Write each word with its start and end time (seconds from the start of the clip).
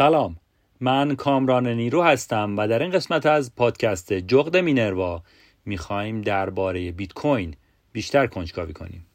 سلام. 0.00 0.36
من 0.80 1.16
کامران 1.16 1.66
نیرو 1.66 2.02
هستم 2.02 2.56
و 2.58 2.68
در 2.68 2.82
این 2.82 2.90
قسمت 2.90 3.26
از 3.26 3.54
پادکست 3.54 4.12
جغد 4.12 4.56
مینروا 4.56 5.22
می‌خوایم 5.64 6.20
درباره 6.20 6.92
بیت 6.92 7.12
کوین 7.12 7.56
بیشتر 7.92 8.26
کنجکاوی 8.26 8.72
کنیم. 8.72 9.06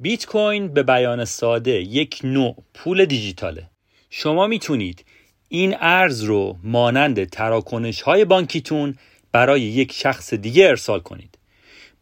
بیت 0.00 0.26
کوین 0.26 0.68
به 0.68 0.82
بیان 0.82 1.24
ساده 1.24 1.70
یک 1.70 2.20
نوع 2.24 2.56
پول 2.74 3.04
دیجیتاله. 3.04 3.70
شما 4.10 4.46
می‌تونید 4.46 5.04
این 5.48 5.76
ارز 5.80 6.22
رو 6.22 6.58
مانند 6.62 7.24
تراکنش 7.24 8.02
های 8.02 8.24
بانکیتون 8.24 8.94
برای 9.32 9.60
یک 9.60 9.92
شخص 9.92 10.34
دیگه 10.34 10.68
ارسال 10.68 11.00
کنید. 11.00 11.33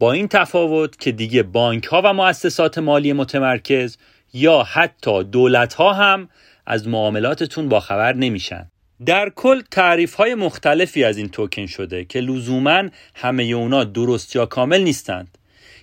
با 0.02 0.12
این 0.12 0.28
تفاوت 0.28 1.00
که 1.00 1.12
دیگه 1.12 1.42
بانک 1.42 1.84
ها 1.84 2.02
و 2.04 2.12
مؤسسات 2.12 2.78
مالی 2.78 3.12
متمرکز 3.12 3.96
یا 4.32 4.62
حتی 4.62 5.24
دولت 5.24 5.74
ها 5.74 5.92
هم 5.92 6.28
از 6.66 6.88
معاملاتتون 6.88 7.68
با 7.68 7.80
خبر 7.80 8.12
نمیشن. 8.12 8.70
در 9.06 9.30
کل 9.36 9.62
تعریف 9.70 10.14
های 10.14 10.34
مختلفی 10.34 11.04
از 11.04 11.18
این 11.18 11.28
توکن 11.28 11.66
شده 11.66 12.04
که 12.04 12.20
لزوما 12.20 12.82
همه 13.14 13.42
اونا 13.42 13.84
درست 13.84 14.36
یا 14.36 14.46
کامل 14.46 14.80
نیستند. 14.80 15.38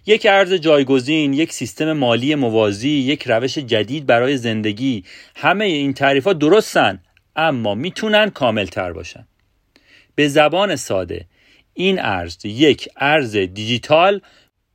یک 0.05 0.27
ارز 0.29 0.53
جایگزین، 0.53 1.33
یک 1.33 1.53
سیستم 1.53 1.93
مالی 1.93 2.35
موازی، 2.35 2.89
یک 2.89 3.23
روش 3.27 3.57
جدید 3.57 4.05
برای 4.05 4.37
زندگی 4.37 5.03
همه 5.35 5.65
این 5.65 5.93
تعریف 5.93 6.23
ها 6.23 6.33
درستن 6.33 6.99
اما 7.35 7.75
می‌تونن 7.75 8.29
کامل 8.29 8.65
تر 8.65 8.93
باشن. 8.93 9.27
به 10.15 10.27
زبان 10.27 10.75
ساده 10.75 11.25
این 11.79 11.99
ارز 11.99 12.45
یک 12.45 12.89
ارز 12.97 13.37
دیجیتال 13.37 14.21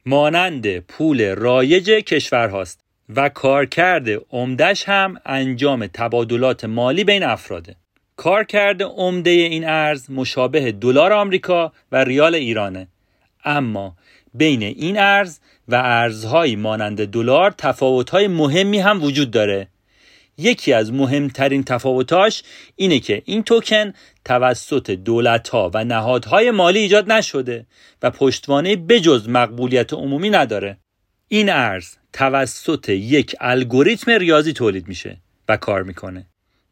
مانند 0.06 0.78
پول 0.78 1.34
رایج 1.34 1.90
کشور 1.90 2.48
هاست 2.48 2.80
و 3.16 3.28
کارکرد 3.28 4.08
عمدش 4.30 4.84
هم 4.88 5.16
انجام 5.26 5.86
تبادلات 5.86 6.64
مالی 6.64 7.04
بین 7.04 7.22
افراده. 7.22 7.76
کارکرد 8.16 8.82
عمده 8.82 9.30
این 9.30 9.68
ارز 9.68 10.10
مشابه 10.10 10.72
دلار 10.72 11.12
آمریکا 11.12 11.72
و 11.92 12.04
ریال 12.04 12.34
ایرانه. 12.34 12.88
اما 13.44 13.96
بین 14.34 14.62
این 14.62 14.98
ارز 14.98 15.38
و 15.68 15.74
ارزهایی 15.74 16.56
مانند 16.56 17.04
دلار 17.04 17.54
تفاوت‌های 17.58 18.28
مهمی 18.28 18.78
هم 18.78 19.02
وجود 19.02 19.30
داره. 19.30 19.68
یکی 20.38 20.72
از 20.72 20.92
مهمترین 20.92 21.64
تفاوتاش 21.64 22.42
اینه 22.76 23.00
که 23.00 23.22
این 23.24 23.42
توکن 23.42 23.92
توسط 24.24 24.90
دولت 24.90 25.48
ها 25.48 25.70
و 25.74 25.84
نهادهای 25.84 26.50
مالی 26.50 26.78
ایجاد 26.78 27.12
نشده 27.12 27.66
و 28.02 28.10
پشتوانه 28.10 28.76
بجز 28.76 29.28
مقبولیت 29.28 29.92
عمومی 29.92 30.30
نداره. 30.30 30.78
این 31.28 31.50
ارز 31.50 31.96
توسط 32.12 32.88
یک 32.88 33.36
الگوریتم 33.40 34.10
ریاضی 34.10 34.52
تولید 34.52 34.88
میشه 34.88 35.16
و 35.48 35.56
کار 35.56 35.82
می‌کنه. 35.82 36.26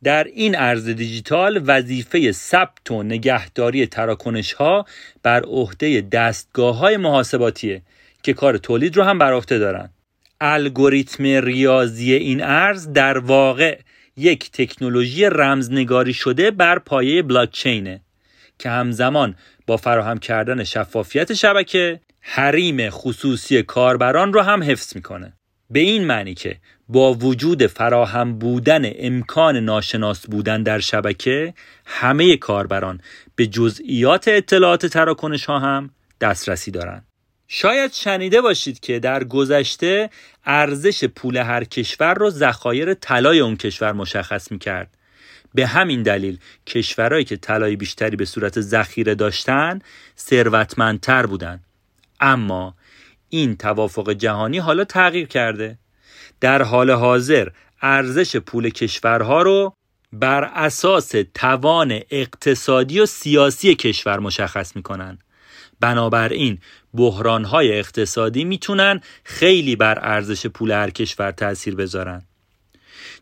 در 0.05 0.25
این 0.25 0.59
ارز 0.59 0.89
دیجیتال 0.89 1.63
وظیفه 1.67 2.33
ثبت 2.33 2.91
و 2.91 3.03
نگهداری 3.03 3.87
تراکنش 3.87 4.53
ها 4.53 4.87
بر 5.23 5.43
عهده 5.43 6.01
دستگاه 6.01 6.77
های 6.77 6.97
محاسباتیه 6.97 7.83
که 8.23 8.33
کار 8.33 8.59
تولید 8.59 8.97
رو 8.97 9.03
هم 9.03 9.19
بر 9.19 9.33
عهده 9.33 9.59
دارن. 9.59 9.91
الگوریتم 10.45 11.25
ریاضی 11.25 12.13
این 12.13 12.43
ارز 12.43 12.93
در 12.93 13.19
واقع 13.19 13.79
یک 14.17 14.51
تکنولوژی 14.51 15.25
رمزنگاری 15.25 16.15
شده 16.15 16.51
بر 16.51 16.79
پایه 16.79 17.23
بلاکچینه 17.23 18.01
که 18.59 18.71
همزمان 18.71 19.35
با 19.67 19.77
فراهم 19.77 20.19
کردن 20.19 20.65
شفافیت 20.65 21.35
شبکه 21.35 22.01
حریم 22.21 22.91
خصوصی 22.91 23.63
کاربران 23.63 24.33
رو 24.33 24.41
هم 24.41 24.63
حفظ 24.63 24.97
می‌کنه 24.97 25.33
به 25.71 25.81
این 25.81 26.05
معنی 26.05 26.35
که 26.35 26.57
با 26.89 27.15
وجود 27.15 27.67
فراهم 27.67 28.39
بودن 28.39 28.93
امکان 28.99 29.57
ناشناس 29.57 30.27
بودن 30.27 30.63
در 30.63 30.79
شبکه 30.79 31.55
همه 31.87 32.37
کاربران 32.37 33.01
به 33.37 33.47
جزئیات 33.47 34.29
اطلاعات 34.29 34.87
تراکنش 34.87 35.45
ها 35.45 35.59
هم 35.59 35.91
دسترسی 36.21 36.71
دارند. 36.71 37.12
شاید 37.55 37.93
شنیده 37.93 38.41
باشید 38.41 38.81
که 38.81 38.99
در 38.99 39.25
گذشته 39.25 40.11
ارزش 40.45 41.05
پول 41.05 41.37
هر 41.37 41.65
کشور 41.65 42.15
رو 42.15 42.31
ذخایر 42.31 42.95
طلای 42.95 43.41
اون 43.41 43.57
کشور 43.57 43.93
مشخص 43.93 44.53
می‌کرد. 44.53 44.97
به 45.55 45.67
همین 45.67 46.03
دلیل 46.03 46.39
کشورهایی 46.67 47.25
که 47.25 47.37
طلای 47.37 47.77
بیشتری 47.77 48.17
به 48.17 48.25
صورت 48.25 48.61
ذخیره 48.61 49.15
داشتن 49.15 49.79
ثروتمندتر 50.19 51.27
بودند 51.27 51.65
اما 52.21 52.75
این 53.29 53.57
توافق 53.57 54.13
جهانی 54.13 54.59
حالا 54.59 54.85
تغییر 54.85 55.29
کرده. 55.29 55.79
در 56.41 56.63
حال 56.63 56.91
حاضر 56.91 57.49
ارزش 57.83 58.37
پول 58.37 58.71
کشورها 58.71 59.43
رو 59.43 59.75
بر 60.13 60.45
اساس 60.45 61.13
توان 61.35 62.01
اقتصادی 62.11 63.01
و 63.01 63.07
سیاسی 63.07 63.75
کشور 63.75 64.19
مشخص 64.19 64.77
می‌کنن. 64.77 65.19
بنابراین 65.81 66.59
بحرانهای 66.95 67.79
اقتصادی 67.79 68.45
می‌تونن 68.45 69.01
خیلی 69.25 69.77
بر 69.77 69.99
ارزش 70.03 70.47
پول 70.47 70.71
هر 70.71 70.91
کشور 70.91 71.31
تاثیر 71.31 71.75
بذارن. 71.75 72.23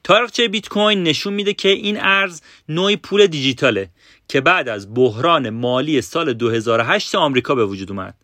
تاریخچه 0.04 0.48
بیت 0.48 0.68
کوین 0.68 1.02
نشون 1.02 1.32
میده 1.32 1.52
که 1.52 1.68
این 1.68 2.00
ارز 2.00 2.42
نوعی 2.68 2.96
پول 2.96 3.26
دیجیتاله 3.26 3.88
که 4.28 4.40
بعد 4.40 4.68
از 4.68 4.94
بحران 4.94 5.50
مالی 5.50 6.00
سال 6.00 6.32
2008 6.32 7.14
آمریکا 7.14 7.54
به 7.54 7.64
وجود 7.64 7.90
اومد. 7.90 8.14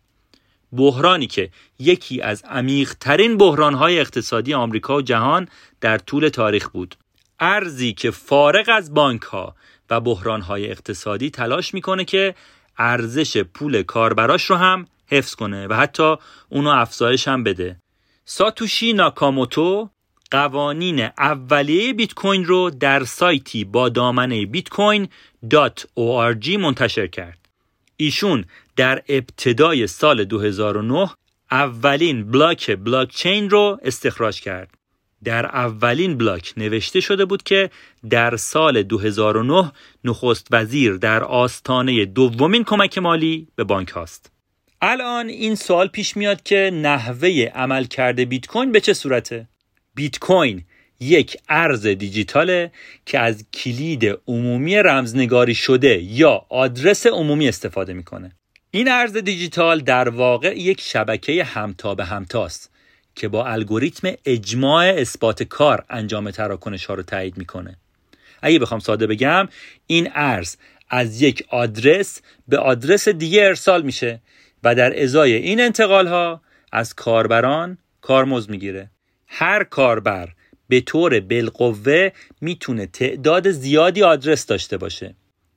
بحرانی 0.72 1.26
که 1.26 1.50
یکی 1.78 2.20
از 2.20 2.42
عمیقترین 2.42 3.36
بحرانهای 3.36 4.00
اقتصادی 4.00 4.54
آمریکا 4.54 4.96
و 4.96 5.02
جهان 5.02 5.48
در 5.80 5.98
طول 5.98 6.28
تاریخ 6.28 6.68
بود. 6.68 6.94
ارزی 7.40 7.92
که 7.92 8.10
فارغ 8.10 8.68
از 8.68 8.94
بانک 8.94 9.22
ها 9.22 9.54
و 9.90 10.00
بحرانهای 10.00 10.70
اقتصادی 10.70 11.30
تلاش 11.30 11.74
می‌کنه 11.74 12.04
که 12.04 12.34
ارزش 12.78 13.36
پول 13.36 13.82
کاربراش 13.82 14.44
رو 14.44 14.56
هم 14.56 14.86
حفظ 15.08 15.34
کنه 15.34 15.66
و 15.66 15.74
حتی 15.74 16.16
اونو 16.48 16.70
افزایش 16.70 17.28
هم 17.28 17.44
بده. 17.44 17.76
ساتوشی 18.24 18.92
ناکاموتو 18.92 19.90
قوانین 20.30 21.00
اولیه 21.18 21.92
بیت 21.92 22.14
کوین 22.14 22.44
رو 22.44 22.70
در 22.70 23.04
سایتی 23.04 23.64
با 23.64 23.88
دامنه 23.88 24.46
بیت 24.46 24.68
کوین 24.68 25.08
منتشر 26.56 27.06
کرد. 27.06 27.38
ایشون 27.96 28.44
در 28.76 29.02
ابتدای 29.08 29.86
سال 29.86 30.24
2009 30.24 31.10
اولین 31.50 32.30
بلاک 32.30 32.76
بلاکچین 32.76 33.50
رو 33.50 33.78
استخراج 33.82 34.40
کرد. 34.40 34.70
در 35.24 35.46
اولین 35.46 36.18
بلاک 36.18 36.54
نوشته 36.56 37.00
شده 37.00 37.24
بود 37.24 37.42
که 37.42 37.70
در 38.10 38.36
سال 38.36 38.82
2009 38.82 39.72
نخست 40.04 40.48
وزیر 40.50 40.96
در 40.96 41.24
آستانه 41.24 42.04
دومین 42.04 42.64
کمک 42.64 42.98
مالی 42.98 43.48
به 43.56 43.64
بانک 43.64 43.88
هاست. 43.88 44.35
الان 44.82 45.28
این 45.28 45.54
سوال 45.54 45.88
پیش 45.88 46.16
میاد 46.16 46.42
که 46.42 46.70
نحوه 46.74 47.50
عمل 47.54 47.84
کرده 47.84 48.24
بیت 48.24 48.46
کوین 48.46 48.72
به 48.72 48.80
چه 48.80 48.94
صورته؟ 48.94 49.48
بیت 49.94 50.18
کوین 50.18 50.64
یک 51.00 51.36
ارز 51.48 51.86
دیجیتاله 51.86 52.72
که 53.06 53.18
از 53.18 53.44
کلید 53.50 54.18
عمومی 54.26 54.76
رمزنگاری 54.76 55.54
شده 55.54 56.02
یا 56.02 56.46
آدرس 56.48 57.06
عمومی 57.06 57.48
استفاده 57.48 57.92
می‌کنه. 57.92 58.32
این 58.70 58.88
ارز 58.88 59.16
دیجیتال 59.16 59.80
در 59.80 60.08
واقع 60.08 60.58
یک 60.58 60.80
شبکه 60.80 61.44
همتا 61.44 61.94
به 61.94 62.04
همتاست 62.04 62.70
که 63.14 63.28
با 63.28 63.46
الگوریتم 63.46 64.12
اجماع 64.24 64.84
اثبات 64.84 65.42
کار 65.42 65.84
انجام 65.90 66.30
تراکنش 66.30 66.84
ها 66.84 66.94
رو 66.94 67.02
تایید 67.02 67.38
می‌کنه 67.38 67.76
اگه 68.42 68.58
بخوام 68.58 68.80
ساده 68.80 69.06
بگم 69.06 69.48
این 69.86 70.10
ارز 70.14 70.56
از 70.88 71.22
یک 71.22 71.44
آدرس 71.48 72.20
به 72.48 72.58
آدرس 72.58 73.08
دیگه 73.08 73.42
ارسال 73.44 73.82
میشه 73.82 74.20
و 74.66 74.74
در 74.74 75.02
ازای 75.02 75.32
این 75.32 75.60
انتقال 75.60 76.06
ها 76.06 76.40
از 76.72 76.94
کاربران 76.94 77.78
کارمزد 78.00 78.50
می‌گیره. 78.50 78.90
هر 79.26 79.64
کاربر 79.64 80.28
به 80.68 80.80
طور 80.80 81.20
بالقوه 81.20 82.10
می‌تونه 82.40 82.86
تعداد 82.86 83.50
زیادی 83.50 84.02
آدرس 84.02 84.46
داشته 84.46 84.76
باشه. 84.76 85.14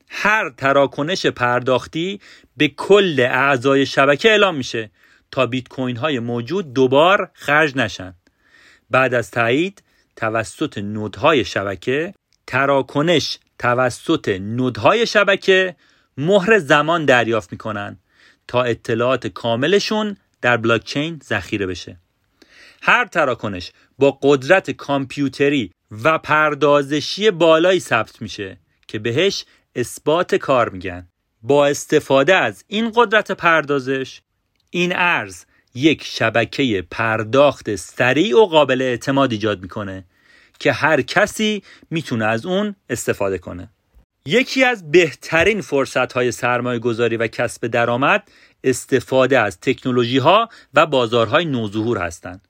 هر 0.10 0.50
تراکنش 0.50 1.26
پرداختی 1.26 2.20
به 2.58 2.68
کل 2.68 3.20
اعضای 3.20 3.86
شبکه 3.86 4.30
اعلام 4.30 4.56
میشه 4.56 4.92
تا 5.32 5.46
بیت 5.46 5.68
کوین 5.68 5.98
های 5.98 6.20
موجود 6.20 6.74
دوبار 6.74 7.32
خرج 7.34 7.76
نشن. 7.76 8.14
بعد 8.90 9.14
از 9.14 9.32
تایید 9.32 9.84
توسط 10.16 10.78
نودهای 10.78 11.46
شبکه 11.46 12.14
تراکنش 12.48 13.40
توسط 13.60 14.30
نودهای 14.42 15.06
شبکه 15.06 15.76
مهر 16.18 16.60
زمان 16.60 17.06
دریافت 17.06 17.52
می‌کنن. 17.52 17.98
تا 18.50 18.63
اطلاعات 18.63 19.28
کاملشون 19.28 20.18
در 20.42 20.57
بلاکچین 20.57 21.19
ذخیره 21.24 21.66
بشه. 21.66 21.98
هر 22.81 23.06
تراکنش 23.06 23.72
با 24.00 24.19
قدرت 24.22 24.72
کامپیوتری 24.72 25.72
و 26.04 26.18
پردازشی 26.18 27.31
بالایی 27.31 27.80
ثبت 27.80 28.22
میشه 28.22 28.57
که 28.88 29.00
بهش 29.00 29.46
اثبات 29.75 30.36
کار 30.36 30.69
میگن. 30.69 31.07
با 31.42 31.68
استفاده 31.68 32.36
از 32.36 32.63
این 32.68 32.92
قدرت 32.96 33.31
پردازش 33.31 34.22
این 34.69 34.94
ارز 34.96 35.46
یک 35.74 36.04
شبکه 36.04 36.88
پرداخت 36.92 37.75
سریع 37.75 38.38
و 38.38 38.46
قابل 38.46 38.81
اعتماد 38.81 39.31
ایجاد 39.31 39.62
می‌کنه 39.62 40.06
که 40.60 40.72
هر 40.72 41.01
کسی 41.01 41.63
می‌تونه 41.90 42.25
از 42.25 42.46
اون 42.46 42.75
استفاده 42.90 43.38
کنه. 43.38 43.69
یکی 44.25 44.63
از 44.63 44.92
بهترین 44.92 45.62
فرصت 45.62 46.13
های 46.13 46.31
سرمایه 46.31 46.80
گذاری 46.80 47.18
و 47.18 47.27
کسب 47.27 47.68
درآمد 47.68 48.31
استفاده 48.63 49.39
از 49.39 49.60
تکنولوژی 49.60 50.18
ها 50.18 50.50
و 50.74 50.86
بازارهای 50.86 51.45
نوظهور 51.45 51.98
هستند. 51.98 52.48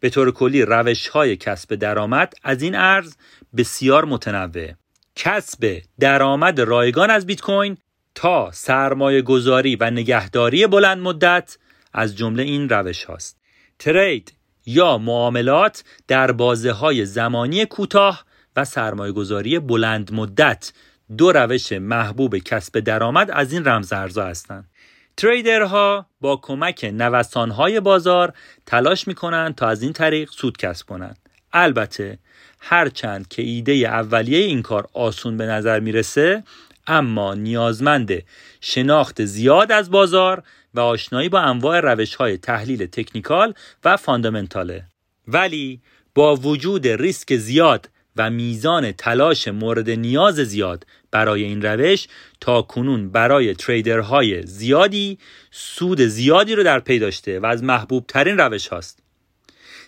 به 0.00 0.10
طور 0.10 0.30
کلی 0.30 0.62
روش 0.62 1.08
های 1.08 1.36
کسب 1.36 1.74
درآمد 1.74 2.34
از 2.42 2.62
این 2.62 2.74
ارز 2.74 3.16
بسیار 3.56 4.04
متنوع. 4.04 4.70
کسب 5.16 5.82
درآمد 6.00 6.60
رایگان 6.60 7.10
از 7.10 7.26
بیت 7.26 7.40
کوین 7.40 7.76
تا 8.14 8.50
سرمایه 8.52 9.22
گذاری 9.22 9.76
و 9.76 9.90
نگهداری 9.90 10.66
بلند 10.66 10.98
مدت 10.98 11.58
از 11.92 12.16
جمله 12.16 12.42
این 12.42 12.68
روش 12.68 13.04
هاست. 13.04 13.36
ترید 13.78 14.32
یا 14.66 14.98
معاملات 14.98 15.84
در 16.08 16.32
بازه 16.32 16.72
های 16.72 17.06
زمانی 17.06 17.66
کوتاه 17.66 18.24
و 18.56 18.64
سرمایه 18.64 19.12
گذاری 19.12 19.58
بلند 19.58 20.14
مدت 20.14 20.72
دو 21.16 21.32
روش 21.32 21.72
محبوب 21.72 22.38
کسب 22.38 22.80
درآمد 22.80 23.30
از 23.30 23.52
این 23.52 23.64
رمزارزها 23.64 24.24
هستند. 24.24 24.70
تریدرها 25.16 26.06
با 26.20 26.36
کمک 26.36 26.90
نوسانهای 26.92 27.80
بازار 27.80 28.32
تلاش 28.66 29.08
می‌کنند 29.08 29.54
تا 29.54 29.68
از 29.68 29.82
این 29.82 29.92
طریق 29.92 30.30
سود 30.30 30.56
کسب 30.56 30.86
کنند. 30.86 31.18
البته 31.52 32.18
هرچند 32.60 33.28
که 33.28 33.42
ایده 33.42 33.72
اولیه 33.72 34.38
این 34.38 34.62
کار 34.62 34.88
آسون 34.92 35.36
به 35.36 35.46
نظر 35.46 35.80
می‌رسه 35.80 36.42
اما 36.86 37.34
نیازمند 37.34 38.22
شناخت 38.60 39.24
زیاد 39.24 39.72
از 39.72 39.90
بازار 39.90 40.42
و 40.74 40.80
آشنایی 40.80 41.28
با 41.28 41.40
انواع 41.40 41.80
روش 41.80 42.14
های 42.14 42.38
تحلیل 42.38 42.86
تکنیکال 42.86 43.54
و 43.84 43.96
فاندامنتاله 43.96 44.84
ولی 45.28 45.80
با 46.14 46.36
وجود 46.36 46.88
ریسک 46.88 47.36
زیاد 47.36 47.88
و 48.16 48.30
میزان 48.30 48.92
تلاش 48.92 49.48
مورد 49.48 49.90
نیاز 49.90 50.34
زیاد 50.34 50.86
برای 51.10 51.42
این 51.42 51.62
روش 51.62 52.08
تا 52.40 52.62
کنون 52.62 53.10
برای 53.10 53.54
تریدرهای 53.54 54.42
زیادی 54.46 55.18
سود 55.50 56.00
زیادی 56.00 56.54
رو 56.54 56.62
در 56.62 56.80
پی 56.80 56.98
داشته 56.98 57.40
و 57.40 57.46
از 57.46 57.62
محبوب 57.62 58.04
ترین 58.08 58.38
روش 58.38 58.68
هاست. 58.68 59.02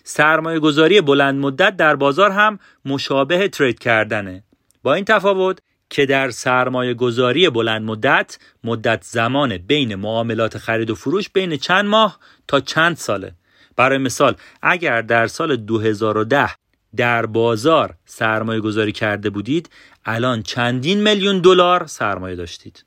سرمایه 0.03 0.59
گذاری 0.59 1.01
بلند 1.01 1.39
مدت 1.39 1.77
در 1.77 1.95
بازار 1.95 2.31
هم 2.31 2.59
مشابه 2.85 3.47
ترید 3.47 3.79
کردنه. 3.79 4.43
با 4.83 4.93
این 4.93 5.05
تفاوت 5.05 5.59
که 5.89 6.05
در 6.05 6.29
سرمایه 6.29 6.93
گذاری 6.93 7.49
بلند 7.49 7.81
مدت 7.81 8.37
مدت 8.63 9.03
زمان 9.03 9.57
بین 9.57 9.95
معاملات 9.95 10.57
خرید 10.57 10.89
و 10.89 10.95
فروش 10.95 11.29
بین 11.29 11.57
چند 11.57 11.85
ماه 11.85 12.19
تا 12.47 12.59
چند 12.59 12.97
ساله. 12.97 13.31
برای 13.75 13.97
مثال 13.97 14.35
اگر 14.61 15.01
در 15.01 15.27
سال 15.27 15.55
2010 15.55 16.49
در 16.95 17.25
بازار 17.25 17.95
سرمایه 18.05 18.59
گذاری 18.59 18.91
کرده 18.91 19.29
بودید 19.29 19.69
الان 20.05 20.41
چندین 20.41 21.03
میلیون 21.03 21.39
دلار 21.39 21.85
سرمایه 21.87 22.35
داشتید. 22.35 22.85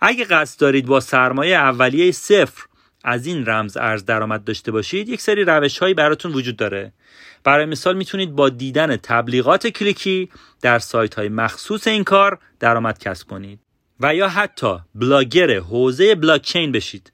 اگه 0.00 0.24
قصد 0.24 0.60
دارید 0.60 0.86
با 0.86 1.00
سرمایه 1.00 1.56
اولیه 1.56 2.12
صفر 2.12 2.62
از 3.04 3.26
این 3.26 3.46
رمز 3.46 3.76
ارز 3.76 4.04
درآمد 4.04 4.44
داشته 4.44 4.72
باشید 4.72 5.08
یک 5.08 5.20
سری 5.20 5.44
روش 5.44 5.78
هایی 5.78 5.94
براتون 5.94 6.32
وجود 6.32 6.56
داره. 6.56 6.92
برای 7.44 7.64
مثال 7.64 7.96
می‌تونید 7.96 8.32
با 8.32 8.48
دیدن 8.48 8.96
تبلیغات 8.96 9.66
کلیکی 9.66 10.28
در 10.62 10.78
سایت 10.78 11.14
های 11.14 11.28
مخصوص 11.28 11.86
این 11.86 12.04
کار 12.04 12.38
درآمد 12.60 12.98
کسب 12.98 13.28
کنید. 13.28 13.60
و 14.00 14.14
یا 14.14 14.28
حتی 14.28 14.78
بلاگر 14.94 15.58
حوزه 15.58 16.14
بلاکچین 16.14 16.72
بشید. 16.72 17.12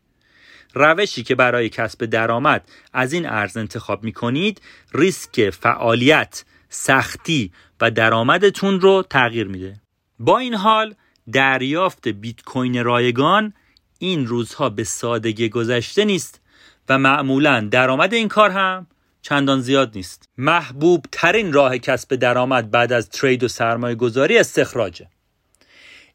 روشی 0.74 1.22
که 1.22 1.34
برای 1.34 1.68
کسب 1.68 2.04
درآمد 2.04 2.68
از 2.92 3.12
این 3.12 3.26
ارز 3.26 3.56
انتخاب 3.56 4.04
می 4.04 4.12
کنید 4.12 4.60
ریسک 4.94 5.50
فعالیت، 5.50 6.44
سختی 6.68 7.52
و 7.80 7.90
درآمدتون 7.90 8.80
رو 8.80 9.04
تغییر 9.10 9.46
میده. 9.46 9.80
با 10.18 10.38
این 10.38 10.54
حال 10.54 10.94
دریافت 11.32 12.08
بیت 12.08 12.42
کوین 12.42 12.84
رایگان 12.84 13.54
این 13.98 14.26
روزها 14.26 14.68
به 14.68 14.84
سادگی 14.84 15.48
گذشته 15.48 16.04
نیست 16.04 16.40
و 16.88 16.98
معمولا 16.98 17.68
درآمد 17.70 18.14
این 18.14 18.28
کار 18.28 18.50
هم 18.50 18.86
چندان 19.22 19.60
زیاد 19.60 19.92
نیست. 19.94 20.28
محبوب 20.38 21.06
ترین 21.12 21.52
راه 21.52 21.78
کسب 21.78 22.14
درآمد 22.14 22.70
بعد 22.70 22.92
از 22.92 23.08
ترید 23.08 23.44
و 23.44 23.48
سرمایه 23.48 23.94
گذاری 23.94 24.38
استخراجه. 24.38 25.06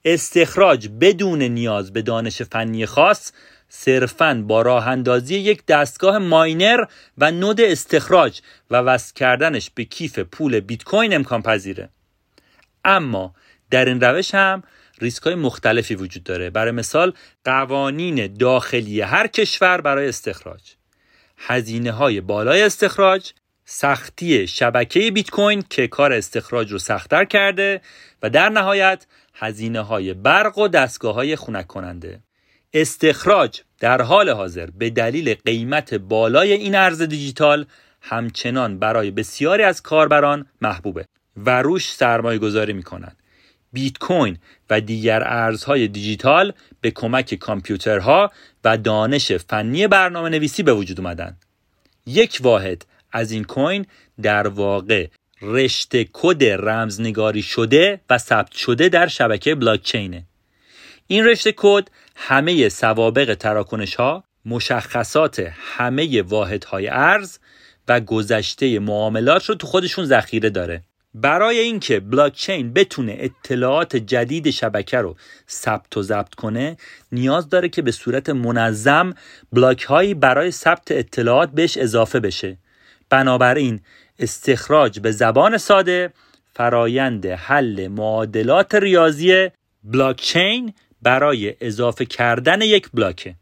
استخراج 0.05 0.89
بدون 1.01 1.41
نیاز 1.41 1.93
به 1.93 2.01
دانش 2.01 2.41
فنی 2.41 2.85
خاص 2.85 3.31
صرفا 3.69 4.43
با 4.47 4.61
راه 4.61 4.87
اندازی 4.87 5.35
یک 5.35 5.65
دستگاه 5.65 6.17
ماینر 6.17 6.85
و 7.17 7.31
نود 7.31 7.61
استخراج 7.61 8.41
و 8.71 8.75
وصل 8.75 9.13
کردنش 9.13 9.69
به 9.75 9.83
کیف 9.83 10.19
پول 10.19 10.59
بیت 10.59 10.83
کوین 10.83 11.15
امکان 11.15 11.41
پذیره. 11.41 11.89
اما 12.85 13.35
در 13.71 13.85
این 13.85 14.01
روش 14.01 14.35
هم 14.35 14.63
ریسک 15.01 15.23
های 15.23 15.35
مختلفی 15.35 15.95
وجود 15.95 16.23
داره. 16.23 16.49
برای 16.49 16.71
مثال 16.71 17.13
قوانین 17.43 18.33
داخلی 18.33 19.01
هر 19.01 19.27
کشور 19.27 19.81
برای 19.81 20.07
استخراج. 20.07 20.61
هزینه 21.37 21.91
های 21.91 22.21
بالای 22.21 22.61
استخراج 22.61 23.31
سختی 23.65 24.47
شبکه 24.47 25.11
بیت 25.11 25.29
کوین 25.29 25.63
که 25.69 25.87
کار 25.87 26.13
استخراج 26.13 26.71
رو 26.71 26.79
سختتر 26.79 27.25
کرده 27.25 27.81
و 28.23 28.29
در 28.29 28.49
نهایت 28.49 29.05
هزینه 29.33 29.81
های 29.81 30.13
برق 30.13 30.57
و 30.57 30.67
دستگاه 30.67 31.15
های 31.15 31.35
خونک 31.35 31.67
کننده 31.67 32.19
استخراج 32.73 33.61
در 33.79 34.01
حال 34.01 34.29
حاضر 34.29 34.69
به 34.77 34.89
دلیل 34.89 35.33
قیمت 35.33 35.93
بالای 35.93 36.53
این 36.53 36.75
ارز 36.75 37.01
دیجیتال 37.01 37.65
همچنان 38.01 38.79
برای 38.79 39.11
بسیاری 39.11 39.63
از 39.63 39.81
کاربران 39.81 40.45
محبوبه 40.61 41.05
و 41.37 41.61
روش 41.61 41.93
سرمایه 41.93 42.39
گذاری 42.39 42.73
می 42.73 42.83
کنند. 42.83 43.17
بیت 43.73 43.97
کوین 43.97 44.37
و 44.69 44.81
دیگر 44.81 45.23
ارزهای 45.25 45.87
دیجیتال 45.87 46.53
به 46.81 46.91
کمک 46.91 47.35
کامپیوترها 47.35 48.31
و 48.63 48.77
دانش 48.77 49.31
فنی 49.31 49.87
برنامه 49.87 50.29
نویسی 50.29 50.63
به 50.63 50.73
وجود 50.73 50.99
اومدن. 50.99 51.37
یک 52.05 52.39
واحد 52.41 52.85
از 53.11 53.31
این 53.31 53.43
کوین 53.43 53.85
در 54.21 54.47
واقع 54.47 55.07
رشته 55.41 56.05
کد 56.13 56.43
رمزنگاری 56.43 57.41
شده 57.41 58.01
و 58.09 58.17
ثبت 58.17 58.51
شده 58.51 58.89
در 58.89 59.07
شبکه 59.07 59.55
بلاکچینه. 59.55 60.23
این 61.07 61.25
رشته 61.25 61.53
کد 61.57 61.89
همه 62.15 62.69
سوابق 62.69 63.33
تراکنش 63.33 63.95
ها 63.95 64.23
مشخصات 64.45 65.51
همه 65.55 66.21
واحد 66.21 66.63
های 66.63 66.87
ارز 66.87 67.37
و 67.87 67.99
گذشته 67.99 68.79
معاملات 68.79 69.45
رو 69.45 69.55
تو 69.55 69.67
خودشون 69.67 70.05
ذخیره 70.05 70.49
داره. 70.49 70.83
برای 71.13 71.59
اینکه 71.59 71.99
بلاکچین 71.99 72.73
بتونه 72.73 73.17
اطلاعات 73.19 73.95
جدید 73.95 74.49
شبکه 74.49 74.97
رو 74.97 75.15
ثبت 75.49 75.97
و 75.97 76.01
ضبط 76.01 76.35
کنه 76.35 76.77
نیاز 77.11 77.49
داره 77.49 77.69
که 77.69 77.81
به 77.81 77.91
صورت 77.91 78.29
منظم 78.29 79.13
بلاک 79.53 79.83
هایی 79.83 80.13
برای 80.13 80.51
ثبت 80.51 80.91
اطلاعات 80.91 81.51
بهش 81.51 81.77
اضافه 81.77 82.19
بشه. 82.19 82.57
بنابراین 83.09 83.79
استخراج 84.19 84.99
به 84.99 85.11
زبان 85.11 85.57
ساده 85.57 86.13
فرایند 86.53 87.25
حل 87.25 87.87
معادلات 87.87 88.75
ریاضی 88.75 89.49
بلاکچین 89.83 90.73
برای 91.01 91.55
اضافه 91.61 92.05
کردن 92.05 92.61
یک 92.61 92.89
بلاکه. 92.93 93.35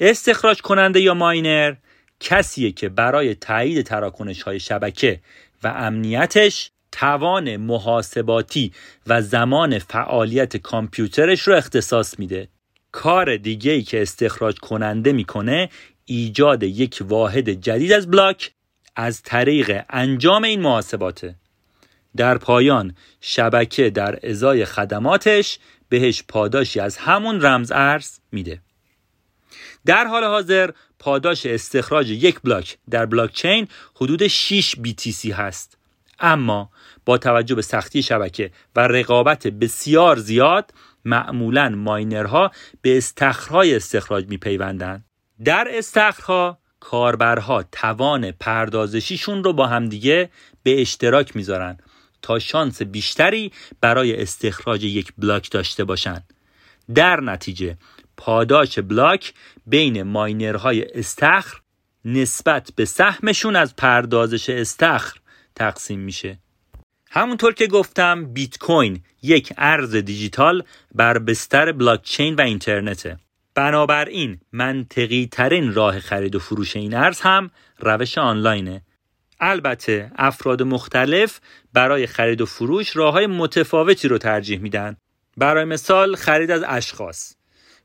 استخراج 0.00 0.62
کننده 0.62 1.00
یا 1.00 1.14
ماینر 1.14 1.74
کسیه 2.20 2.72
که 2.72 2.88
برای 2.88 3.34
تایید 3.34 3.86
تراکنش 3.86 4.42
های 4.42 4.60
شبکه 4.60 5.20
و 5.62 5.68
امنیتش 5.68 6.70
توان 6.92 7.56
محاسباتی 7.56 8.72
و 9.06 9.22
زمان 9.22 9.78
فعالیت 9.78 10.56
کامپیوترش 10.56 11.40
رو 11.40 11.54
اختصاص 11.54 12.18
میده. 12.18 12.48
کار 12.92 13.36
دیگه 13.36 13.72
ای 13.72 13.82
که 13.82 14.02
استخراج 14.02 14.58
کننده 14.58 15.12
می‌کنه 15.12 15.68
ایجاد 16.04 16.62
یک 16.62 16.98
واحد 17.00 17.50
جدید 17.50 17.92
از 17.92 18.10
بلاک 18.10 18.52
از 18.96 19.22
طریق 19.22 19.82
انجام 19.90 20.44
این 20.44 20.60
محاسباته. 20.60 21.34
در 22.16 22.38
پایان 22.38 22.94
شبکه 23.20 23.90
در 23.90 24.18
ازای 24.22 24.64
خدماتش 24.64 25.58
بهش 25.88 26.24
پاداشی 26.28 26.80
از 26.80 26.96
همون 26.96 27.42
رمز 27.42 27.72
ارز 27.74 28.18
میده. 28.32 28.60
در 29.86 30.04
حال 30.06 30.24
حاضر 30.24 30.70
پاداش 30.98 31.46
استخراج 31.46 32.10
یک 32.10 32.40
بلاک 32.40 32.78
در 32.90 33.06
بلاک 33.06 33.32
چین 33.32 33.68
حدود 33.94 34.26
6 34.26 34.74
BTC 34.76 35.30
هست. 35.30 35.78
اما 36.20 36.70
با 37.04 37.18
توجه 37.18 37.54
به 37.54 37.62
سختی 37.62 38.02
شبکه 38.02 38.50
و 38.76 38.80
رقابت 38.80 39.46
بسیار 39.46 40.16
زیاد 40.16 40.74
معمولا 41.04 41.68
ماینرها 41.68 42.50
به 42.82 42.96
استخرهای 42.96 43.76
استخراج 43.76 44.26
میپیوندند. 44.28 45.04
در 45.44 45.68
استخرها 45.70 46.58
کاربرها 46.80 47.62
توان 47.62 48.30
پردازشیشون 48.30 49.44
رو 49.44 49.52
با 49.52 49.66
همدیگه 49.66 50.30
به 50.62 50.80
اشتراک 50.80 51.36
می‌ذارن. 51.36 51.78
تا 52.26 52.38
شانس 52.38 52.82
بیشتری 52.82 53.52
برای 53.80 54.22
استخراج 54.22 54.84
یک 54.84 55.12
بلاک 55.18 55.50
داشته 55.50 55.84
باشند. 55.84 56.32
در 56.94 57.20
نتیجه 57.20 57.76
پاداش 58.16 58.78
بلاک 58.78 59.34
بین 59.66 60.02
ماینرهای 60.02 60.98
استخر 60.98 61.60
نسبت 62.04 62.70
به 62.76 62.84
سهمشون 62.84 63.56
از 63.56 63.76
پردازش 63.76 64.50
استخر 64.50 65.18
تقسیم 65.54 66.00
میشه. 66.00 66.38
همونطور 67.10 67.54
که 67.54 67.66
گفتم 67.66 68.24
بیت 68.32 68.58
کوین 68.58 69.02
یک 69.22 69.52
ارز 69.58 69.96
دیجیتال 69.96 70.62
بر 70.94 71.18
بستر 71.18 71.72
بلاکچین 71.72 72.34
و 72.34 72.40
اینترنته. 72.40 73.18
بنابراین 73.54 74.40
منطقی 74.52 75.28
ترین 75.32 75.74
راه 75.74 75.98
خرید 76.00 76.34
و 76.34 76.38
فروش 76.38 76.76
این 76.76 76.94
ارز 76.94 77.20
هم 77.20 77.50
روش 77.78 78.18
آنلاینه. 78.18 78.82
البته 79.40 80.10
افراد 80.16 80.62
مختلف 80.62 81.40
برای 81.72 82.06
خرید 82.06 82.40
و 82.40 82.46
فروش 82.46 82.96
راه 82.96 83.12
های 83.12 83.26
متفاوتی 83.26 84.08
رو 84.08 84.18
ترجیح 84.18 84.58
میدن. 84.58 84.96
برای 85.36 85.64
مثال 85.64 86.16
خرید 86.16 86.50
از 86.50 86.64
اشخاص. 86.66 87.34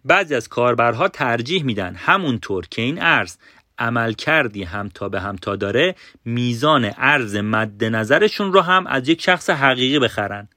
بعضی 0.05 0.35
از 0.35 0.49
کاربرها 0.49 1.07
ترجیح 1.07 1.63
میدن 1.63 1.95
همونطور 1.95 2.67
که 2.67 2.81
این 2.81 3.01
ارز 3.01 3.37
عمل 3.77 4.13
کردی 4.13 4.63
همتا 4.63 5.09
به 5.09 5.21
همتا 5.21 5.55
داره 5.55 5.95
میزان 6.25 6.91
ارز 6.97 7.35
مد 7.35 7.83
نظرشون 7.83 8.53
رو 8.53 8.61
هم 8.61 8.87
از 8.87 9.09
یک 9.09 9.21
شخص 9.21 9.49
حقیقی 9.49 9.99
بخرن. 9.99 10.49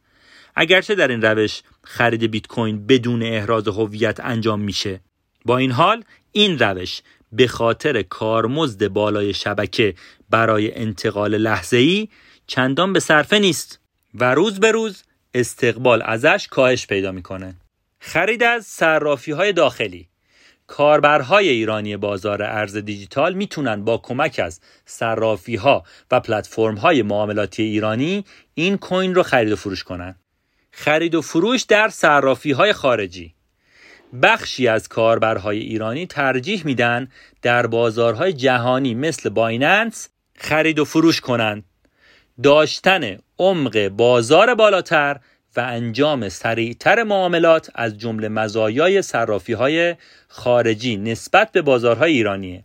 اگرچه 0.55 0.95
در 0.95 1.09
این 1.09 1.23
روش 1.23 1.63
خرید 1.85 2.25
بیت 2.25 2.47
کوین 2.47 2.87
بدون 2.87 3.23
احراز 3.23 3.69
هویت 3.69 4.21
انجام 4.21 4.61
میشه. 4.61 5.01
با 5.45 5.57
این 5.57 5.71
حال 5.71 6.05
این 6.33 6.59
روش 6.59 7.03
به 7.37 7.47
خاطر 7.47 8.03
کارمزد 8.03 8.89
بالای 8.89 9.35
شبکه 9.35 9.95
برای 10.31 10.75
انتقال 10.75 11.37
لحظه 11.37 11.77
ای 11.77 12.09
چندان 12.47 12.93
به 12.93 13.01
صرفه 13.01 13.39
نیست 13.39 13.81
و 14.15 14.35
روز 14.35 14.61
به 14.61 14.73
روز 14.73 15.03
استقبال 15.35 16.03
ازش 16.03 16.49
کاهش 16.51 16.87
پیدا 16.87 17.13
می‌کنه. 17.13 17.55
خرید 17.99 18.43
از 18.43 18.67
صرافی 18.67 19.33
های 19.33 19.53
داخلی. 19.53 20.09
کاربرهای 20.67 21.49
ایرانی 21.49 21.97
بازار 21.97 22.43
ارز 22.43 22.77
دیجیتال 22.77 23.35
می‌تونن 23.35 23.85
با 23.85 23.99
کمک 23.99 24.41
از 24.45 24.61
صرافی 24.85 25.57
ها 25.57 25.85
و 26.11 26.21
پلتفرم 26.21 26.75
های 26.75 27.03
معاملاتی 27.03 27.63
ایرانی 27.63 28.25
این 28.55 28.79
کوین 28.79 29.15
رو 29.15 29.23
خرید 29.23 29.53
و 29.53 29.57
فروش 29.57 29.85
کنن. 29.85 30.15
خرید 30.71 31.15
و 31.15 31.23
فروش 31.23 31.63
در 31.63 31.89
صرافی 31.89 32.53
های 32.53 32.73
خارجی. 32.73 33.34
بخشی 34.23 34.69
از 34.69 34.89
کاربرهای 34.89 35.59
ایرانی 35.59 36.07
ترجیح 36.07 36.63
میدن 36.65 37.09
در 37.43 37.67
بازارهای 37.67 38.33
جهانی 38.33 38.95
مثل 38.95 39.29
بایننس 39.29 40.09
خرید 40.39 40.79
و 40.79 40.85
فروش 40.85 41.21
کنند 41.21 41.65
داشتن 42.43 43.19
عمق 43.39 43.89
بازار 43.89 44.55
بالاتر 44.55 45.21
و 45.57 45.61
انجام 45.61 46.29
سریعتر 46.29 47.03
معاملات 47.03 47.71
از 47.75 47.99
جمله 47.99 48.29
مزایای 48.29 49.03
صرافی 49.03 49.53
های 49.53 49.97
خارجی 50.29 50.97
نسبت 50.97 51.53
به 51.53 51.63
بازارهای 51.63 52.13
ایرانیه. 52.13 52.65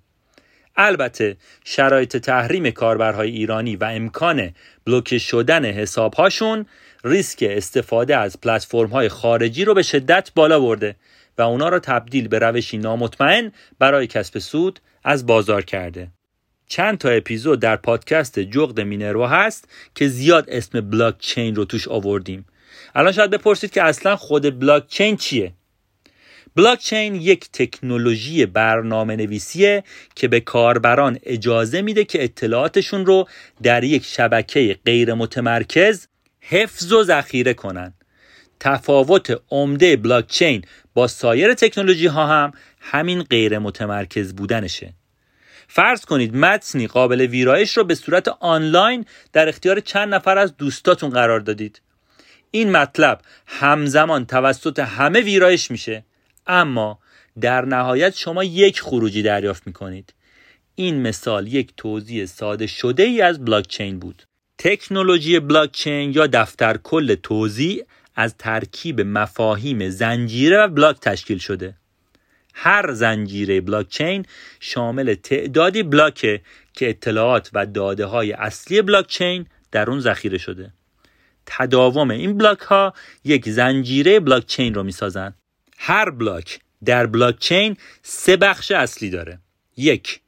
البته 0.75 1.38
شرایط 1.65 2.17
تحریم 2.17 2.72
کاربرهای 2.72 3.31
ایرانی 3.31 3.75
و 3.75 3.84
امکان 3.84 4.53
بلوکه 4.86 5.17
شدن 5.17 5.65
حسابهاشون 5.65 6.65
ریسک 7.03 7.46
استفاده 7.50 8.17
از 8.17 8.41
پلتفرم 8.41 8.89
های 8.89 9.10
خارجی 9.10 9.65
رو 9.65 9.74
به 9.74 9.81
شدت 9.81 10.31
بالا 10.36 10.60
برده. 10.60 10.96
و 11.39 11.41
اونا 11.41 11.69
را 11.69 11.79
تبدیل 11.79 12.27
به 12.27 12.39
روشی 12.39 12.77
نامطمئن 12.77 13.51
برای 13.79 14.08
کسب 14.08 14.39
سود 14.39 14.79
از 15.03 15.25
بازار 15.25 15.62
کرده. 15.62 16.08
چند 16.67 16.98
تا 16.98 17.10
اپیزود 17.10 17.60
در 17.60 17.75
پادکست 17.75 18.39
جغد 18.39 18.81
مینروا 18.81 19.27
هست 19.27 19.69
که 19.96 20.08
زیاد 20.08 20.46
اسم 20.48 20.81
بلاک 20.81 21.15
چین 21.19 21.55
رو 21.55 21.65
توش 21.65 21.88
آوردیم. 21.88 22.46
الان 22.96 23.12
شاید 23.12 23.31
بپرسید 23.31 23.72
که 23.72 23.84
اصلا 23.84 24.15
خود 24.15 24.60
بلاک 24.60 24.88
چین 24.88 25.17
چیه؟ 25.17 25.53
بلاک 26.55 26.79
چین 26.79 27.15
یک 27.15 27.51
تکنولوژی 27.53 28.46
برنامه 28.46 29.15
نویسیه 29.15 29.84
که 30.15 30.27
به 30.27 30.39
کاربران 30.39 31.19
اجازه 31.24 31.81
میده 31.81 32.05
که 32.05 32.24
اطلاعاتشون 32.24 33.05
رو 33.05 33.27
در 33.63 33.84
یک 33.84 34.05
شبکه 34.05 34.79
غیر 34.86 35.13
متمرکز 35.13 36.08
حفظ 36.41 36.91
و 36.91 37.03
ذخیره 37.03 37.53
کنن. 37.53 37.93
تفاوت 38.60 39.42
عمده 39.50 39.96
بلاک 39.96 40.28
چین 40.28 40.62
با 40.94 41.08
سایر 41.08 41.54
تکنولوژی 41.54 42.08
ها 42.08 42.28
هم 42.28 42.51
همین 42.80 43.24
غیر 43.24 43.60
متمرکز 43.60 44.34
بودنشه. 44.34 44.94
فرض 45.68 46.06
کنید 46.06 46.36
متنی 46.36 46.88
قابل 46.88 47.22
ویرایش 47.22 47.78
رو 47.78 47.84
به 47.84 47.96
صورت 47.96 48.28
آنلاین 48.28 49.06
در 49.34 49.50
اختیار 49.50 49.80
چند 49.80 50.13
نفر 50.13 50.38
از 50.38 50.58
دوستاتون 50.58 51.10
قرار 51.10 51.39
دادید. 51.39 51.82
این 52.51 52.72
مطلب 52.72 53.22
همزمان 53.46 54.25
توسط 54.25 54.80
همه 54.80 55.22
ویرایش 55.22 55.72
میشه 55.72 56.04
اما 56.48 57.00
در 57.42 57.66
نهایت 57.66 58.16
شما 58.16 58.44
یک 58.44 58.82
خروجی 58.82 59.22
دریافت 59.22 59.68
می‌کنید. 59.68 60.13
این 60.75 61.01
مثال 61.01 61.48
یک 61.48 61.74
توضیح 61.78 62.25
ساده 62.25 62.68
شده 62.68 63.04
ای 63.04 63.22
از 63.22 63.46
بلاکچین 63.46 64.00
بود. 64.00 64.24
تکنولوژی 64.58 65.39
بلاکچین 65.39 66.13
یا 66.13 66.28
دفتر 66.28 66.78
کل 66.78 67.16
توضیح 67.16 67.84
از 68.19 68.35
ترکیب 68.38 69.01
مفاهیم 69.01 69.89
زنجیره 69.89 70.57
و 70.57 70.67
بلاک 70.67 70.99
تشکیل 70.99 71.38
شده. 71.38 71.75
هر 72.53 72.93
زنجیره 72.93 73.61
بلاکچین 73.61 74.25
شامل 74.59 75.13
تعدادی 75.13 75.83
بلاکه 75.83 76.41
که 76.73 76.89
اطلاعات 76.89 77.49
و 77.53 77.65
داده 77.65 78.05
های 78.05 78.31
اصلی 78.31 78.81
بلاکچین 78.81 79.45
در 79.71 79.89
اون 79.89 79.99
ذخیره 79.99 80.38
شده. 80.38 80.73
تداوم 81.45 82.11
این 82.11 82.38
بلاک 82.38 82.59
ها 82.59 82.93
یک 83.23 83.49
زنجیره 83.49 84.19
بلاکچین 84.19 84.73
رو 84.73 84.83
می‌سازند 84.83 85.35
هر 85.77 86.09
بلاک 86.09 86.59
در 86.85 87.05
بلاکچین 87.05 87.77
سه 88.03 88.38
بخش 88.38 88.71
اصلی 88.71 89.09
داره. 89.09 89.39
یک 89.77 90.21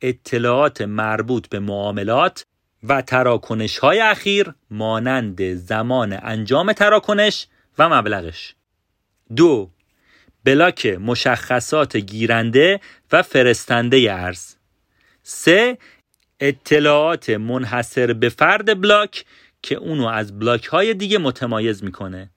اطلاعات 0.00 0.82
مربوط 0.82 1.48
به 1.48 1.58
معاملات. 1.58 2.46
و 2.82 3.02
تراکنش 3.02 3.78
های 3.78 4.00
اخیر 4.00 4.54
مانند 4.70 5.54
زمان 5.54 6.18
انجام 6.22 6.72
تراکنش 6.72 7.46
و 7.78 7.88
مبلغش. 7.88 8.54
دو 9.36 9.70
بلاک 10.44 10.86
مشخصات 10.86 11.96
گیرنده 11.96 12.80
و 13.12 13.22
فرستنده 13.22 14.12
ارز. 14.12 14.54
سه 15.22 15.78
اطلاعات 16.40 17.30
منحصر 17.30 18.12
به 18.12 18.28
فرد 18.28 18.80
بلاک 18.80 19.24
که 19.62 19.74
اونو 19.74 20.06
از 20.06 20.38
بلاک 20.38 20.64
های 20.64 20.94
دیگه 20.94 21.18
متمایز 21.18 21.84
می‌کنه. 21.84 22.30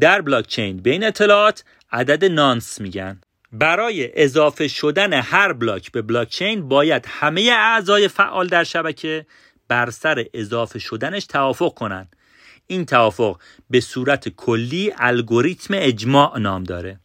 در 0.00 0.20
بلاک 0.20 0.46
چین 0.46 0.76
به 0.76 0.90
این 0.90 1.04
اطلاعات 1.04 1.64
عدد 1.92 2.24
nonce 2.24 2.80
میگن. 2.80 3.20
برای 3.52 4.22
اضافه 4.22 4.68
شدن 4.68 5.12
هر 5.12 5.52
بلاک 5.52 5.92
به 5.92 6.02
بلاک 6.02 6.28
چین 6.28 6.68
باید 6.68 7.06
همه 7.08 7.50
اعضای 7.58 8.08
فعال 8.08 8.46
در 8.46 8.64
شبکه 8.64 9.26
بر 9.68 9.90
سر 9.90 10.24
اضافه 10.34 10.78
شدنش 10.78 11.26
توافق 11.26 11.74
کنند 11.74 12.16
این 12.66 12.86
توافق 12.86 13.40
به 13.70 13.80
صورت 13.80 14.28
کلی 14.28 14.92
الگوریتم 14.98 15.74
اجماع 15.76 16.38
نام 16.38 16.64
داره. 16.64 17.00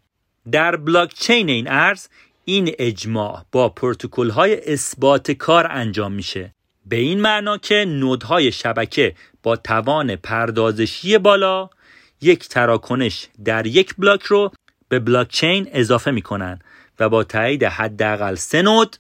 در 0.51 0.75
بلاکچین 0.75 1.50
این 1.50 1.68
ارز 1.70 2.08
این 2.46 2.72
اجماع 2.80 3.46
با 3.51 3.70
پروتکل 3.70 4.30
های 4.30 4.74
اثبات 4.74 5.32
کار 5.32 5.68
انجام 5.72 6.13
میشه. 6.13 6.53
به 6.86 6.96
این 6.96 7.22
معنا 7.22 7.58
که 7.58 7.86
نودهای 7.88 8.51
شبکه 8.51 9.15
با 9.44 9.56
توان 9.56 10.15
پردازشی 10.15 11.18
بالا 11.18 11.70
یک 12.22 12.48
تراکنش 12.48 13.27
در 13.46 13.68
یک 13.68 13.96
بلاک 13.98 14.24
رو 14.24 14.51
به 14.89 15.00
بلاکچین 15.00 15.70
اضافه 15.72 16.12
می‌کنن 16.12 16.60
و 17.00 17.10
با 17.10 17.24
تایید 17.24 17.63
حداقل 17.63 18.36
سه 18.36 18.62
نود 18.62 18.98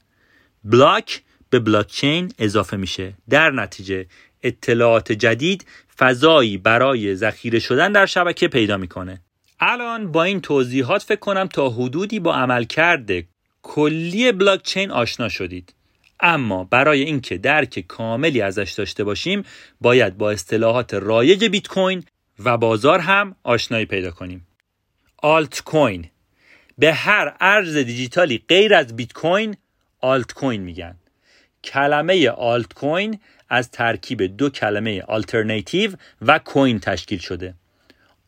بلاک 0.63 1.21
به 1.51 1.59
بلاکچین 1.59 2.31
اضافه 2.39 2.77
میشه. 2.77 3.13
در 3.29 3.51
نتیجه 3.51 4.05
اطلاعات 4.43 5.11
جدید 5.11 5.65
فضایی 5.97 6.57
برای 6.57 7.15
ذخیره 7.15 7.59
شدن 7.59 7.91
در 7.91 8.05
شبکه 8.05 8.47
پیدا 8.47 8.77
می‌کنه. 8.77 9.21
الان 9.59 10.11
با 10.11 10.23
این 10.23 10.41
توضیحات 10.41 11.03
فکر 11.03 11.19
کنم 11.19 11.47
تا 11.47 11.69
حدودی 11.69 12.19
با 12.19 12.35
عملکرد 12.35 13.09
کلی 13.61 14.31
بلاکچین 14.31 14.91
آشنا 14.91 15.29
شدید. 15.29 15.73
اما 16.19 16.63
برای 16.63 17.01
اینکه 17.01 17.37
درک 17.37 17.79
کاملی 17.87 18.41
ازش 18.41 18.73
داشته 18.77 19.03
باشیم 19.03 19.43
باید 19.81 20.17
با 20.17 20.31
اصطلاحات 20.31 20.93
رایج 20.93 21.45
بیت 21.45 21.67
کوین 21.67 22.03
و 22.39 22.57
بازار 22.57 22.99
هم 22.99 23.35
آشنایی 23.43 23.85
پیدا 23.85 24.11
کنیم. 24.11 24.47
آلت 25.17 25.61
کوین 25.63 26.09
به 26.77 26.93
هر 26.93 27.35
ارز 27.39 27.77
دیجیتالی 27.77 28.43
غیر 28.47 28.73
از 28.73 28.95
بیت 28.95 29.13
کوین 29.13 29.55
آلت 29.99 30.33
کوین 30.33 30.61
میگن. 30.61 30.95
کلمه 31.63 32.29
آلت 32.29 32.73
کوین 32.73 33.19
از 33.49 33.71
ترکیب 33.71 34.37
دو 34.37 34.49
کلمه 34.49 35.01
آلترناتیو 35.01 35.91
و 36.21 36.39
coin 36.39 36.79
تشکیل 36.79 37.19
شده. 37.19 37.53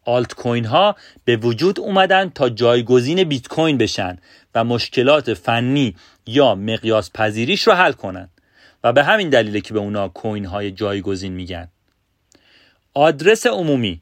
آلت 0.06 0.34
کوین 0.34 0.66
ها 0.66 0.96
به 1.26 1.36
وجود 1.36 1.80
اومدن 1.80 2.30
تا 2.30 2.50
جایگزین 2.50 3.24
بیت 3.24 3.48
کوین 3.48 3.78
بشن 3.78 4.18
و 4.56 4.64
مشکلات 4.64 5.34
فنی 5.34 5.96
یا 6.26 6.56
مقیاس 6.56 7.12
پذیریش 7.14 7.68
رو 7.68 7.74
حل 7.74 7.92
کنن. 7.92 8.30
و 8.84 8.94
به 8.94 9.04
همین 9.04 9.30
دلیله 9.30 9.62
که 9.62 9.74
به 9.74 9.80
اونا 9.80 10.08
کوین 10.08 10.46
های 10.46 10.72
جایگزین 10.72 11.34
میگن. 11.34 11.68
آدرس 12.94 13.48
عمومی. 13.48 14.02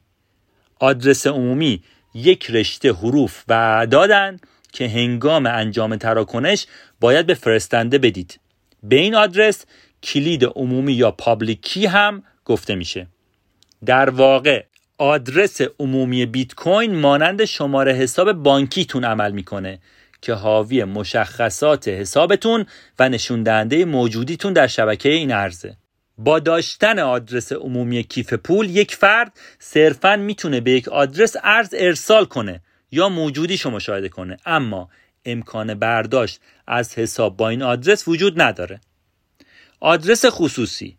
آدرس 0.78 1.26
عمومی 1.26 1.82
یک 2.14 2.50
رشته 2.50 2.92
حروف 2.92 3.44
و 3.48 3.52
اعدادن 3.52 4.36
که 4.72 4.88
هنگام 4.88 5.46
انجام 5.46 5.96
تراکنش 5.96 6.66
باید 7.00 7.26
به 7.26 7.34
فرستنده 7.34 7.98
بدید. 7.98 8.40
به 8.82 8.96
این 8.96 9.14
آدرس 9.14 9.64
کلید 10.02 10.44
عمومی 10.44 10.92
یا 10.92 11.10
پابلیکی 11.10 11.86
هم 11.86 12.22
گفته 12.44 12.74
میشه. 12.74 13.06
در 13.84 14.10
واقع 14.10 14.64
آدرس 14.98 15.60
عمومی 15.78 16.26
بیت 16.26 16.54
کوین 16.54 16.94
مانند 16.94 17.44
شماره 17.44 17.92
حساب 17.92 18.32
بانکیتون 18.32 19.04
عمل 19.04 19.32
می‌کنه 19.32 19.78
که 20.22 20.34
حاوی 20.34 20.84
مشخصات 20.84 21.88
حسابتون 21.88 22.66
و 22.98 23.08
نشون 23.08 23.42
دهنده 23.42 23.84
موجودیتون 23.84 24.52
در 24.52 24.66
شبکه 24.66 25.08
این 25.08 25.32
ارزه 25.32 25.76
با 26.18 26.38
داشتن 26.38 26.98
آدرس 26.98 27.52
عمومی 27.52 28.02
کیف 28.02 28.32
پول 28.32 28.70
یک 28.70 28.94
فرد 28.94 29.32
صرفا 29.58 30.16
می‌تونه 30.16 30.60
به 30.60 30.70
یک 30.70 30.88
آدرس 30.88 31.36
ارز 31.42 31.74
ارسال 31.78 32.24
کنه 32.24 32.60
یا 32.90 33.08
موجودیشو 33.08 33.70
مشاهده 33.70 34.08
کنه. 34.08 34.36
اما 34.46 34.88
امکان 35.24 35.74
برداشت 35.74 36.40
از 36.66 36.94
حساب 36.94 37.36
با 37.36 37.48
این 37.48 37.62
آدرس 37.62 38.08
وجود 38.08 38.40
نداره. 38.42 38.80
آدرس 39.80 40.24
خصوصی. 40.26 40.98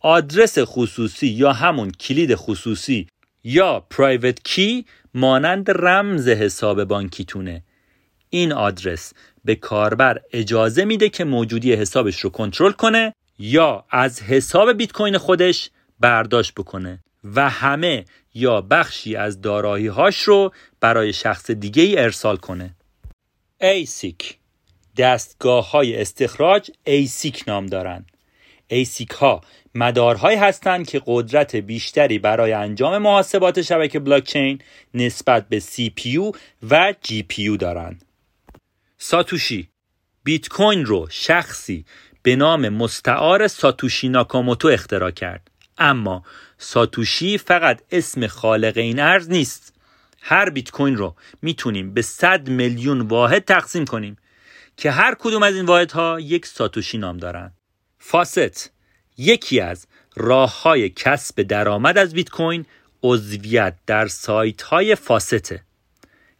آدرس 0.00 0.58
خصوصی 0.58 1.26
یا 1.26 1.52
همون 1.52 1.90
کلید 1.90 2.34
خصوصی 2.34 3.06
یا 3.44 3.80
پرایوت 3.80 4.42
کی 4.44 4.86
مانند 5.14 5.70
رمز 5.70 6.28
حساب 6.28 6.84
بانکیتونه. 6.84 7.62
این 8.30 8.52
آدرس 8.52 9.12
به 9.44 9.54
کاربر 9.54 10.20
اجازه 10.32 10.84
میده 10.84 11.08
که 11.08 11.24
موجودی 11.24 11.72
حسابش 11.74 12.20
رو 12.20 12.30
کنترل 12.30 12.72
کنه 12.72 13.14
یا 13.38 13.84
از 13.90 14.22
حساب 14.22 14.72
بیت 14.72 14.92
کوین 14.92 15.18
خودش 15.18 15.70
برداشت 16.00 16.54
بکنه 16.54 16.98
و 17.24 17.50
همه 17.50 18.04
یا 18.34 18.60
بخشی 18.60 19.16
از 19.16 19.40
دارایی 19.40 19.86
هاش 19.86 20.22
رو 20.22 20.52
برای 20.80 21.12
شخص 21.12 21.50
دیگه 21.50 21.82
ای 21.82 21.98
ارسال 21.98 22.36
کنه. 22.36 22.74
ASIC 23.62 24.34
دستگاه 24.96 25.70
های 25.70 26.00
استخراج 26.00 26.70
ASIC 26.86 27.42
نام 27.46 27.66
دارن 27.66 28.04
ASIC 28.72 29.14
ها 29.14 29.40
مدارهایی 29.74 30.38
هستند 30.38 30.88
که 30.88 31.02
قدرت 31.06 31.56
بیشتری 31.56 32.18
برای 32.18 32.52
انجام 32.52 32.98
محاسبات 32.98 33.62
شبکه 33.62 33.98
بلاکچین 33.98 34.58
نسبت 34.94 35.48
به 35.48 35.60
CPU 35.60 36.36
و 36.70 36.94
GPU 37.04 37.56
دارند. 37.58 38.04
ساتوشی. 38.98 39.68
بیت 40.24 40.48
کوین 40.48 40.84
رو 40.84 41.06
شخصی 41.10 41.84
به 42.22 42.36
نام 42.36 42.68
مستعار 42.68 43.48
ساتوشی 43.48 44.08
ناکاموتو 44.08 44.68
اختراع 44.68 45.10
کرد. 45.10 45.50
اما 45.78 46.24
ساتوشی 46.58 47.38
فقط 47.38 47.82
اسم 47.90 48.26
خالق 48.26 48.76
این 48.76 49.00
ارز 49.00 49.30
نیست. 49.30 49.79
هر 50.20 50.50
بیت 50.50 50.70
کوین 50.70 50.96
رو 50.96 51.16
می‌تونیم 51.42 51.94
به 51.94 52.02
100 52.02 52.48
میلیون 52.48 53.00
واحد 53.00 53.44
تقسیم 53.44 53.84
کنیم 53.84 54.16
که 54.76 54.90
هر 54.90 55.14
کدوم 55.18 55.42
از 55.42 55.54
این 55.54 55.66
واحدها 55.66 56.20
یک 56.20 56.46
ساتوشی 56.46 56.98
نام 56.98 57.16
دارند 57.16 57.54
فاست 57.98 58.70
یکی 59.18 59.60
از 59.60 59.86
راه 60.16 60.62
های 60.62 60.90
کسب 60.90 61.42
درآمد 61.42 61.98
از 61.98 62.14
بیت 62.14 62.28
کوین 62.28 62.66
عضویت 63.02 63.76
در 63.86 64.06
سایت 64.06 64.62
های 64.62 64.94
فاسته 64.94 65.62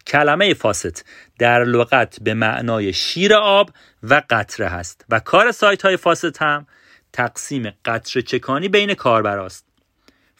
کلمه 0.07 0.53
فاست 0.53 1.05
در 1.39 1.63
لغت 1.63 2.19
به 2.21 2.33
معنای 2.33 2.93
شیر 2.93 3.33
آب 3.33 3.69
و 4.03 4.21
قطره 4.29 4.67
هست 4.67 5.05
و 5.09 5.19
کار 5.19 5.51
سایت 5.51 5.81
های 5.81 5.97
فاست 5.97 6.41
هم 6.41 6.67
تقسیم 7.13 7.73
قطره 7.85 8.21
چکانی 8.21 8.67
بین 8.67 8.93
کاربراست. 8.93 9.70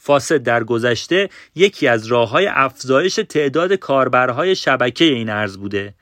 فاسد 0.03 0.43
در 0.43 0.63
گذشته 0.63 1.29
یکی 1.55 1.87
از 1.87 2.05
راه 2.05 2.29
های 2.29 2.47
افزایش 2.47 3.15
تعداد 3.15 3.73
کاربرهای 3.73 4.55
شبکه 4.55 5.05
این 5.05 5.29
ارز 5.29 5.57
بوده. 5.57 5.93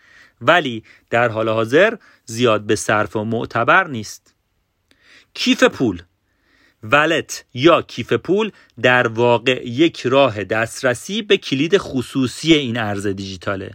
ولی 0.42 0.84
در 1.10 1.30
حال 1.30 1.50
حاضر 1.50 1.98
زیاد 2.26 2.62
به 2.62 2.76
صرف 2.76 3.16
و 3.16 3.24
معتبر 3.24 3.88
نیست. 3.88 4.36
کیف 5.34 5.64
پول. 5.64 6.02
ولت 6.84 7.46
یا 7.54 7.82
کیف 7.82 8.14
پول 8.14 8.52
در 8.82 9.08
واقع 9.08 9.68
یک 9.68 10.08
راه 10.08 10.44
دسترسی 10.44 11.22
به 11.22 11.38
کلید 11.38 11.78
خصوصی 11.78 12.54
این 12.54 12.78
ارز 12.78 13.08
دیجیتاله. 13.08 13.72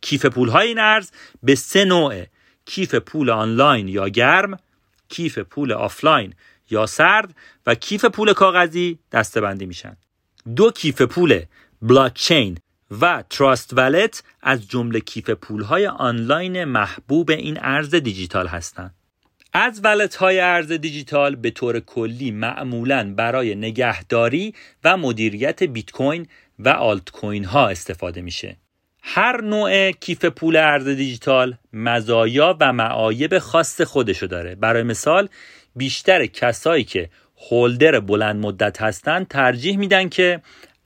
کیف 0.00 0.26
پول 0.26 0.48
های 0.48 0.68
این 0.68 0.78
ارز 0.78 1.10
به 1.42 1.54
سه 1.54 1.84
نوع 1.84 2.24
کیف 2.66 2.94
پول 2.94 3.30
آنلاین 3.30 3.88
یا 3.88 4.08
گرم 4.08 4.58
کیف 5.08 5.38
پول 5.38 5.72
آفلاین 5.72 6.34
یا 6.70 6.86
سرد 6.86 7.34
و 7.66 7.74
کیف 7.74 8.04
پول 8.04 8.32
کاغذی 8.32 8.98
دسته‌بندی 9.12 9.66
میشن 9.66 9.96
دو 10.56 10.70
کیف 10.70 11.02
پول 11.02 11.42
بلاکچین 11.82 12.58
و 13.00 13.24
Trust 13.30 13.70
Wallet 13.76 14.22
از 14.42 14.68
جمله 14.68 15.00
کیف 15.00 15.30
پول 15.30 15.62
های 15.62 15.86
آنلاین 15.86 16.64
محبوب 16.64 17.30
این 17.30 17.58
ارز 17.60 17.94
دیجیتال 17.94 18.46
هستند 18.46 18.94
از 19.52 19.80
wallet 19.84 20.14
های 20.14 20.40
ارز 20.40 20.72
دیجیتال 20.72 21.36
به 21.36 21.50
طور 21.50 21.80
کلی 21.80 22.30
معمولا 22.30 23.14
برای 23.16 23.54
نگهداری 23.54 24.54
و 24.84 24.96
مدیریت 24.96 25.62
بیت 25.62 25.90
کوین 25.90 26.26
و 26.58 26.68
آلت 26.68 27.10
کوین 27.10 27.44
ها 27.44 27.68
استفاده 27.68 28.20
میشه. 28.20 28.56
هر 29.02 29.40
نوع 29.40 29.90
کیف 29.90 30.24
پول 30.24 30.56
ارز 30.56 30.88
دیجیتال 30.88 31.56
مزایا 31.72 32.56
و 32.60 32.72
معایب 32.72 33.38
خاص 33.38 33.80
خودشو 33.80 34.26
داره. 34.26 34.54
برای 34.54 34.82
مثال 34.82 35.28
بیشتر 35.76 36.26
کسایی 36.26 36.84
که 36.84 37.10
هولدر 37.50 38.00
بلند 38.00 38.36
مدت 38.40 38.82
هستن 38.82 39.24
ترجیح 39.24 39.76
میدن 39.76 40.08
که 40.08 40.40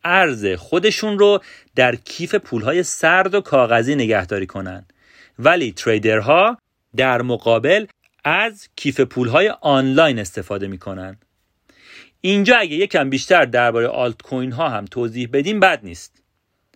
ارز 0.05 0.47
خودشون 0.47 1.18
رو 1.18 1.42
در 1.77 1.97
کیف 1.97 2.35
پولهای 2.35 2.83
سرد 2.83 3.35
و 3.35 3.40
کاغذی 3.40 3.94
نگهداری 3.94 4.47
کنن. 4.47 4.87
ولی 5.38 5.73
تریدرها 5.73 6.59
در 6.97 7.23
مقابل 7.23 7.87
از 8.25 8.68
کیف 8.77 9.01
های 9.16 9.49
آنلاین 9.61 10.18
استفاده 10.18 10.66
می‌کنن. 10.66 11.16
اینجا 12.20 12.57
اگه 12.57 12.77
یکم 12.77 13.11
بیشتر 13.11 13.44
درباره 13.44 13.88
آلت 13.88 14.23
کوین 14.23 14.53
ها 14.53 14.68
هم 14.68 14.85
توضیح 14.85 15.29
بدیم 15.33 15.61
بد 15.61 15.81
نیست. 15.83 16.23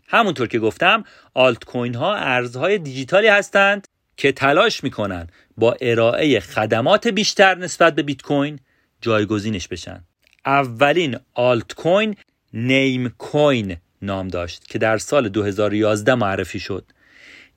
همونطور 0.07 0.49
که 0.49 0.59
گفتم 0.59 1.05
آلت 1.35 1.65
کوین 1.65 1.95
ها 1.95 2.15
ارزهای 2.15 2.79
دیجیتالی 2.79 3.29
هستند 3.29 3.87
که 4.17 4.33
تلاش 4.33 4.85
می‌کنن 4.85 5.27
با 5.59 5.77
ارائه 5.81 6.41
خدمات 6.41 7.09
بیشتر 7.09 7.55
نسبت 7.55 7.95
به 7.95 8.03
بیت 8.03 8.23
کوین 8.23 8.59
جایگزینش 9.01 9.69
بشن. 9.69 10.05
اولین 10.47 11.17
آلت 11.35 11.73
کوین 11.75 12.17
نیم 12.53 13.09
کوین 13.09 13.77
نام 14.03 14.29
داشت 14.29 14.69
که 14.69 14.79
در 14.79 14.99
سال 14.99 15.29
2011 15.29 16.15
معرفی 16.15 16.61
شد. 16.61 16.85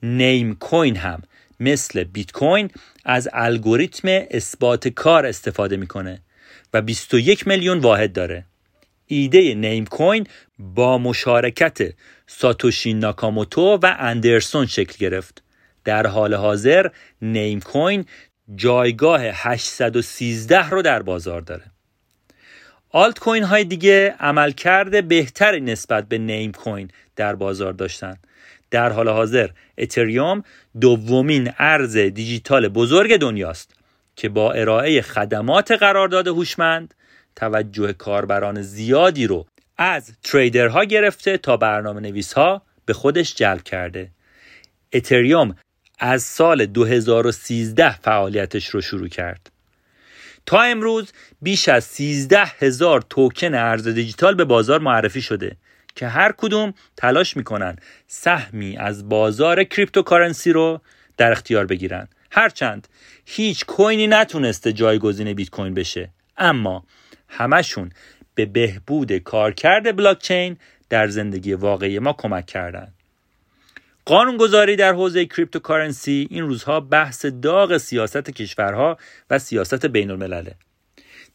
نیم 0.04 0.56
کوین 0.56 0.96
هم 0.96 1.22
مثل 1.60 2.04
بیت 2.04 2.32
کوین 2.32 2.70
از 3.06 3.30
الگوریتم 3.34 4.08
اثبات 4.32 4.88
کار 4.88 5.26
استفاده 5.26 5.78
می‌کنه 5.78 6.22
و 6.74 6.82
21 6.82 7.48
میلیون 7.48 7.78
واحد 7.78 8.14
داره. 8.14 8.46
ایده 9.08 9.54
نیم 9.54 9.86
کوین 9.86 10.28
با 10.60 10.98
مشارکت 10.98 11.94
ساتوشی 12.28 12.94
ناکاموتو 12.94 13.80
و 13.84 13.96
اندرسون 14.00 14.66
شکل 14.66 14.98
گرفت. 14.98 15.44
در 15.84 16.08
حال 16.08 16.34
حاضر 16.34 16.88
نیم 17.22 17.60
کوین 17.60 18.06
جایگاه 18.56 19.22
813 19.22 20.70
رو 20.70 20.82
در 20.82 21.02
بازار 21.02 21.42
داره. 21.42 21.64
آلت 22.90 23.20
کوین 23.20 23.44
های 23.44 23.64
دیگه 23.64 24.16
عملکرد 24.20 25.08
بهتری 25.08 25.62
نسبت 25.62 26.08
به 26.08 26.18
نیم 26.18 26.52
کوین 26.52 26.92
در 27.16 27.36
بازار 27.36 27.74
داشتن. 27.74 28.18
در 28.72 28.92
حال 28.92 29.10
حاضر 29.10 29.50
اتریوم 29.78 30.44
دومین 30.82 31.54
ارز 31.58 31.98
دیجیتال 31.98 32.68
بزرگ 32.68 33.18
دنیاست 33.18 33.76
که 34.16 34.30
با 34.30 34.52
ارائه 34.52 35.02
خدمات 35.02 35.72
قرارداد 35.72 36.28
هوشمند 36.28 36.94
توجه 37.36 37.94
کاربران 37.94 38.62
زیادی 38.62 39.28
رو 39.28 39.46
از 39.78 40.12
trader 40.24 40.75
ها 40.75 40.84
گرفته 40.84 41.38
تا 41.38 41.58
برنامه 41.58 42.02
نویس 42.02 42.34
ها 42.34 42.62
به 42.86 42.94
خودش 42.94 43.36
جلب 43.36 43.64
کرده. 43.64 44.12
اتریوم 44.94 45.56
از 46.04 46.24
سال 46.24 46.66
2013 46.66 47.96
فعالیتش 47.96 48.70
رو 48.70 48.82
شروع 48.82 49.08
کرد. 49.08 49.52
تا 50.46 50.62
امروز 50.62 51.12
بیش 51.42 51.70
از 51.70 51.84
13 51.84 52.44
هزار 52.60 53.02
توکن 53.10 53.54
ارز 53.54 53.88
دیجیتال 53.88 54.36
به 54.36 54.46
بازار 54.46 54.80
معرفی 54.80 55.22
شده 55.22 55.56
که 55.96 56.08
هر 56.08 56.32
کدوم 56.38 56.74
تلاش 56.98 57.38
می‌کنن 57.38 57.76
سهمی 58.08 58.78
از 58.78 59.10
بازار 59.10 59.64
cryptocurrency 59.64 60.52
رو 60.52 60.82
در 61.18 61.32
اختیار 61.32 61.66
بگیرن. 61.66 62.08
هرچند 62.32 62.88
هیچ 63.26 63.66
کوینی 63.66 64.08
نتونسته 64.08 64.74
جایگزین 64.74 65.34
بیت 65.34 65.50
کوین 65.50 65.74
بشه 65.74 66.10
اما 66.38 66.86
همشون 67.28 67.92
به 68.36 68.46
بهبود 68.46 69.18
کارکرد 69.18 69.96
بلاکچین 69.96 70.58
در 70.90 71.08
زندگی 71.08 71.54
واقعی 71.54 72.00
ما 72.00 72.14
کمک 72.14 72.46
کردن. 72.46 72.94
قانونگذاری 74.06 74.76
در 74.76 74.94
حوزه 74.94 75.26
cryptocurrency 75.26 76.28
این 76.32 76.44
روزها 76.44 76.80
بحث 76.80 77.26
داغ 77.26 77.78
سیاست 77.78 78.32
کشورها 78.32 78.98
و 79.30 79.40
سیاست 79.40 79.86
بین 79.86 80.12
الملله 80.12 80.56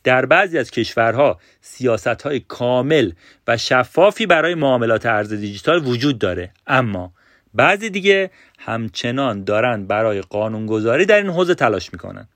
در 0.04 0.26
بعضی 0.26 0.58
از 0.58 0.70
کشورها 0.70 1.40
سیاست 1.60 2.22
های 2.22 2.40
کامل 2.40 3.12
و 3.46 3.56
شفافی 3.56 4.26
برای 4.26 4.54
معاملات 4.54 5.06
ارز 5.06 5.32
دیجیتال 5.32 5.86
وجود 5.86 6.18
داره. 6.18 6.50
اما 6.66 7.12
بعضی 7.54 7.90
دیگه 7.90 8.30
همچنان 8.58 9.44
دارن 9.44 9.86
برای 9.86 10.20
قانونگذاری 10.20 11.06
در 11.06 11.16
این 11.16 11.30
حوزه 11.30 11.54
تلاش 11.54 11.92
می‌کنن. 11.92 12.28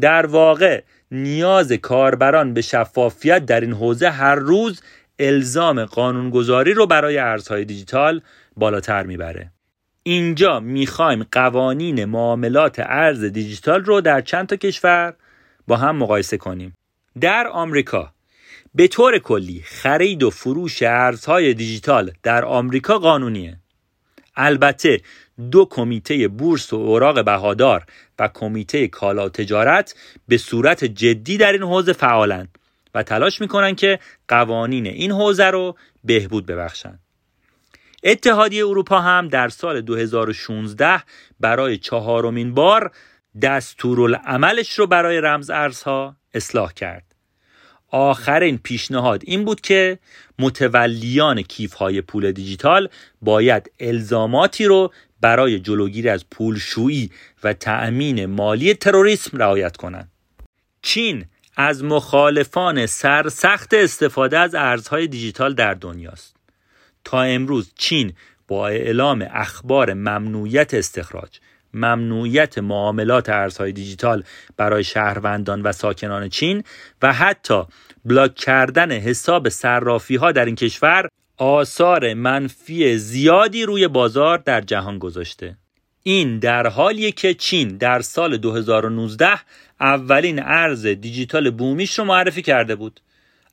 در 0.00 0.26
واقع 0.26 0.82
نیاز 1.10 1.72
کاربران 1.72 2.54
به 2.54 2.62
شفافیت 2.62 3.46
در 3.46 3.60
این 3.60 3.72
حوزه 3.72 4.10
هر 4.10 4.34
روز 4.34 4.82
الزام 5.18 5.84
قانونگذاری 5.84 6.74
رو 6.74 6.86
برای 6.86 7.18
ارزهای 7.18 7.64
دیجیتال 7.64 8.20
بالاتر 8.56 9.02
می‌بره. 9.02 9.52
اینجا 10.02 10.60
می‌خوایم 10.60 11.26
قوانین 11.32 12.04
معاملات 12.04 12.76
ارز 12.78 13.24
دیجیتال 13.24 13.84
رو 13.84 14.00
در 14.00 14.20
چند 14.20 14.46
تا 14.46 14.56
کشور 14.56 15.14
با 15.66 15.76
هم 15.76 15.96
مقایسه 15.96 16.36
کنیم. 16.36 16.74
در 17.20 17.46
آمریکا 17.46 18.12
به 18.74 18.88
طور 18.88 19.18
کلی 19.18 19.62
خرید 19.64 20.22
و 20.22 20.30
فروش 20.30 20.82
ارزهای 20.82 21.54
دیجیتال 21.54 22.10
در 22.22 22.44
آمریکا 22.44 22.98
قانونیه. 22.98 23.58
البته 24.36 25.00
دو 25.50 25.64
کمیته 25.70 26.28
بورس 26.28 26.72
و 26.72 26.76
اوراق 26.76 27.24
بهادار 27.24 27.86
و 28.18 28.28
کمیته 28.34 28.88
کالا 28.88 29.28
تجارت 29.28 29.94
به 30.28 30.36
صورت 30.36 30.84
جدی 30.84 31.36
در 31.36 31.52
این 31.52 31.62
حوزه 31.62 31.92
فعالند 31.92 32.58
و 32.94 33.02
تلاش 33.02 33.40
می‌کنن 33.40 33.74
که 33.74 33.98
قوانین 34.28 34.86
این 34.86 35.12
حوزه 35.12 35.44
رو 35.44 35.76
بهبود 36.04 36.46
ببخشند. 36.46 37.00
اتحادیه 38.06 38.66
اروپا 38.66 39.00
هم 39.00 39.28
در 39.28 39.48
سال 39.48 39.80
2016 39.80 41.02
برای 41.40 41.78
چهارمین 41.78 42.54
بار 42.54 42.90
دستورالعملش 43.42 44.78
رو 44.78 44.86
برای 44.86 45.20
رمز 45.20 45.50
ارزها 45.50 46.16
اصلاح 46.34 46.72
کرد. 46.72 47.04
آخرین 47.88 48.58
پیشنهاد 48.58 49.22
این 49.24 49.44
بود 49.44 49.60
که 49.60 49.98
متولیان 50.38 51.42
کیف 51.42 51.74
های 51.74 52.00
پول 52.00 52.32
دیجیتال 52.32 52.88
باید 53.22 53.70
الزاماتی 53.80 54.64
رو 54.64 54.92
برای 55.20 55.60
جلوگیری 55.60 56.08
از 56.08 56.30
پولشویی 56.30 57.10
و 57.44 57.52
تأمین 57.52 58.26
مالی 58.26 58.74
تروریسم 58.74 59.38
رعایت 59.38 59.76
کنند. 59.76 60.10
چین 60.82 61.24
از 61.56 61.84
مخالفان 61.84 62.86
سرسخت 62.86 63.74
استفاده 63.74 64.38
از 64.38 64.54
ارزهای 64.54 65.06
دیجیتال 65.06 65.54
در 65.54 65.74
دنیاست. 65.74 66.35
تا 67.06 67.22
امروز 67.22 67.72
چین 67.76 68.12
با 68.48 68.68
اعلام 68.68 69.26
اخبار 69.30 69.94
ممنوعیت 69.94 70.74
استخراج 70.74 71.38
ممنوعیت 71.74 72.58
معاملات 72.58 73.28
ارزهای 73.28 73.72
دیجیتال 73.72 74.24
برای 74.56 74.84
شهروندان 74.84 75.62
و 75.62 75.72
ساکنان 75.72 76.28
چین 76.28 76.64
و 77.02 77.12
حتی 77.12 77.62
بلاک 78.04 78.34
کردن 78.34 78.92
حساب 78.92 79.48
صرافی 79.48 80.16
ها 80.16 80.32
در 80.32 80.44
این 80.44 80.54
کشور 80.54 81.08
آثار 81.36 82.14
منفی 82.14 82.98
زیادی 82.98 83.62
روی 83.62 83.88
بازار 83.88 84.38
در 84.38 84.60
جهان 84.60 84.98
گذاشته. 84.98 85.56
این 86.02 86.38
در 86.38 86.66
حالیه 86.66 87.12
که 87.12 87.34
چین 87.34 87.68
در 87.68 88.00
سال 88.00 88.36
2019 88.36 89.28
اولین 89.80 90.42
ارز 90.42 90.86
دیجیتال 90.86 91.50
بومیش 91.50 91.98
رو 91.98 92.04
معرفی 92.04 92.42
کرده 92.42 92.74
بود. 92.76 93.00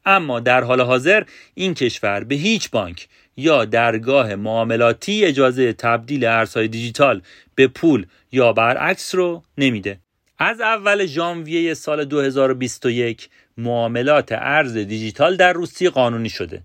اما 0.05 0.39
در 0.39 0.63
حال 0.63 0.81
حاضر 0.81 1.23
این 1.53 1.73
کشور 1.73 2.23
به 2.23 2.35
هیچ 2.35 2.69
بانک 2.69 3.07
یا 3.37 3.65
درگاه 3.65 4.35
معاملاتی 4.35 5.25
اجازه 5.25 5.73
تبدیل 5.73 6.25
ارزهای 6.25 6.67
دیجیتال 6.67 7.21
به 7.55 7.67
پول 7.67 8.05
یا 8.31 8.53
برعکس 8.53 9.15
رو 9.15 9.43
نمیده. 9.57 9.99
از 10.37 10.61
اول 10.61 11.05
ژانویه 11.05 11.73
سال 11.73 12.05
2021 12.05 13.29
معاملات 13.57 14.31
ارز 14.31 14.73
دیجیتال 14.73 15.35
در 15.35 15.53
روسیه 15.53 15.89
قانونی 15.89 16.29
شده. 16.29 16.61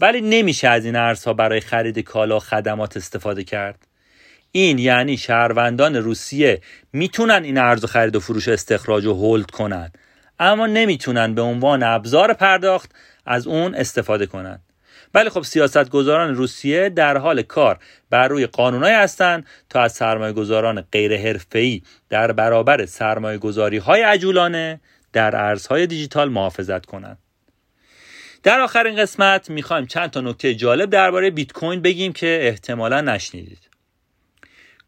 ولی 0.00 0.20
نمیشه 0.20 0.68
از 0.68 0.84
این 0.84 0.96
ارزها 0.96 1.32
برای 1.32 1.60
خرید 1.60 1.98
کالا 1.98 2.36
و 2.36 2.40
خدمات 2.40 2.96
استفاده 2.96 3.44
کرد. 3.44 3.86
این 4.52 4.78
یعنی 4.78 5.16
شهروندان 5.16 5.96
روسیه 5.96 6.60
می‌تونن 6.92 7.44
این 7.44 7.58
ارز 7.58 7.84
خرید 7.84 8.16
و 8.16 8.20
فروش 8.20 8.48
استخراج 8.48 9.06
و 9.06 9.14
هولد 9.14 9.50
کنن. 9.50 9.92
اما 10.42 10.66
نمی‌تونن 10.66 11.34
به 11.34 11.42
عنوان 11.42 11.82
ابزار 11.82 12.32
پرداخت 12.32 12.90
از 13.26 13.46
اون 13.46 13.74
استفاده 13.74 14.26
کنن 14.26 14.58
ولی 15.14 15.28
خب 15.30 15.42
سیاستگزاران 15.42 16.34
روسیه 16.34 16.88
در 16.88 17.16
حال 17.16 17.42
کار 17.42 17.78
بر 18.10 18.28
روی 18.28 18.46
قانونهایی 18.46 18.94
هستند 18.94 19.46
تا 19.70 19.80
از 19.80 19.92
سرمایه 19.92 20.32
گذاران 20.32 20.80
غیر 20.92 21.40
در 22.08 22.32
برابر 22.32 22.86
سرمایه 22.86 23.38
گذاری 23.38 23.76
های 23.76 24.02
عجولانه 24.02 24.80
در 25.12 25.36
ارزهای 25.36 25.86
دیجیتال 25.86 26.28
محافظت 26.28 26.86
کنند. 26.86 27.18
در 28.42 28.60
آخرین 28.60 28.96
قسمت 28.96 29.50
می‌خوایم 29.50 29.86
چند 29.86 30.10
تا 30.10 30.20
نکته 30.20 30.54
جالب 30.54 30.90
درباره 30.90 31.30
بیت 31.30 31.52
کوین 31.52 31.82
بگیم 31.82 32.12
که 32.12 32.38
احتمالا 32.42 33.00
نشنیدید. 33.00 33.68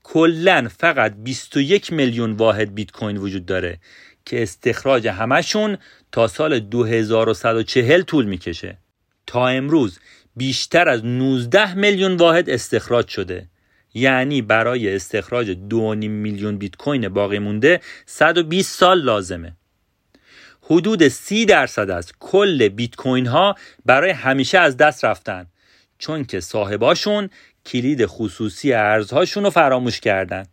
کلا 0.02 0.68
فقط 0.78 1.14
21 1.16 1.92
میلیون 1.92 2.32
واحد 2.32 2.74
بیت 2.74 2.90
کوین 2.90 3.16
وجود 3.16 3.46
داره 3.46 3.78
که 4.24 4.42
استخراج 4.42 5.08
همشون 5.08 5.78
تا 6.12 6.28
سال 6.28 6.58
2140 6.58 8.02
طول 8.02 8.24
می‌کشه. 8.24 8.78
تا 9.26 9.48
امروز 9.48 9.98
بیشتر 10.36 10.88
از 10.88 11.04
19 11.04 11.74
میلیون 11.74 12.16
واحد 12.16 12.50
استخراج 12.50 13.08
شده. 13.08 13.48
یعنی 13.94 14.42
برای 14.42 14.96
استخراج 14.96 15.56
2.5 15.70 16.08
میلیون 16.08 16.58
بیت 16.58 16.76
کوین 16.76 17.08
باقی 17.08 17.38
مونده 17.38 17.80
120 18.06 18.78
سال 18.78 19.02
لازمه. 19.02 19.52
حدود 20.62 21.08
30 21.08 21.44
درصد 21.44 21.90
از 21.90 22.12
کل 22.20 22.68
بیت 22.68 22.96
کوین 22.96 23.26
ها 23.26 23.54
برای 23.86 24.10
همیشه 24.10 24.58
از 24.58 24.76
دست 24.76 25.04
رفتن 25.04 25.46
چون 25.98 26.24
که 26.24 26.40
صاحباشون 26.40 27.30
کلید 27.66 28.06
خصوصی 28.06 28.72
ارزهاشون 28.72 29.44
رو 29.44 29.50
فراموش 29.50 30.00
کردن. 30.00 30.46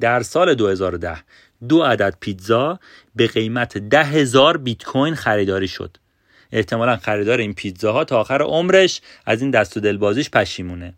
در 0.00 0.22
سال 0.22 0.54
2010 0.54 1.16
دو 1.68 1.82
عدد 1.82 2.16
پیتزا 2.20 2.78
به 3.16 3.26
قیمت 3.26 3.78
ده 3.78 4.04
هزار 4.04 4.56
بیت 4.56 4.84
کوین 4.84 5.14
خریداری 5.14 5.68
شد. 5.68 5.96
احتمالا 6.52 6.96
خریدار 6.96 7.38
این 7.38 7.54
پیتزاها 7.54 8.04
تا 8.04 8.20
آخر 8.20 8.42
عمرش 8.42 9.00
از 9.26 9.42
این 9.42 9.50
دست 9.50 9.76
و 9.76 9.80
دلبازیش 9.80 10.30
پشیمونه. 10.30 10.94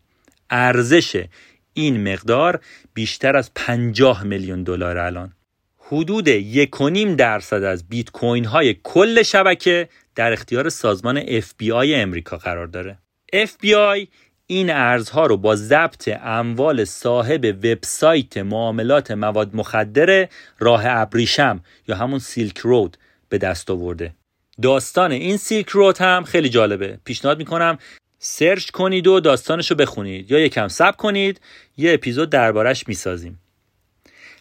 ارزش 0.50 1.24
این 1.72 2.12
مقدار 2.12 2.60
بیشتر 2.94 3.36
از 3.36 3.50
50 3.54 4.24
میلیون 4.24 4.62
دلار 4.62 4.98
الان. 4.98 5.32
حدود 5.78 6.28
یکونیم 6.28 7.16
درصد 7.16 7.62
از 7.62 7.88
بیت 7.88 8.10
کوین 8.10 8.44
های 8.44 8.76
کل 8.82 9.22
شبکه 9.22 9.88
در 10.14 10.32
اختیار 10.32 10.68
سازمان 10.68 11.40
FBI 11.40 11.88
امریکا 11.94 12.36
قرار 12.36 12.66
داره. 12.66 12.98
FBI 13.34 14.08
این 14.50 14.70
ارزها 14.70 15.26
رو 15.26 15.36
با 15.36 15.56
ضبط 15.56 16.08
اموال 16.22 16.84
صاحب 16.84 17.44
وبسایت 17.44 18.38
معاملات 18.38 19.10
مواد 19.10 19.56
مخدر 19.56 20.28
راه 20.58 20.82
ابریشم 20.86 21.60
یا 21.88 21.96
همون 21.96 22.18
سیلک 22.18 22.58
رود 22.58 22.96
به 23.28 23.38
دست 23.38 23.70
آورده. 23.70 24.14
داستان 24.62 25.12
این 25.12 25.36
سیلک 25.36 25.68
رود 25.68 25.98
هم 25.98 26.24
خیلی 26.24 26.48
جالبه. 26.48 26.98
پیشنهاد 27.04 27.38
می‌کنم 27.38 27.78
سرچ 28.18 28.70
کنید 28.70 29.06
و 29.06 29.20
داستانش 29.20 29.70
رو 29.70 29.76
بخونید 29.76 30.30
یا 30.30 30.38
یکم 30.38 30.68
سب 30.68 30.96
کنید 30.96 31.40
یه 31.76 31.94
اپیزود 31.94 32.30
دربارش 32.30 32.88
می‌سازیم. 32.88 33.38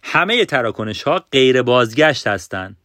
همه 0.04 0.46
تراکنش 0.46 1.04
ها 1.04 1.26
غیر 1.32 1.62
بازگشت 1.62 2.28
هستند 2.28 2.78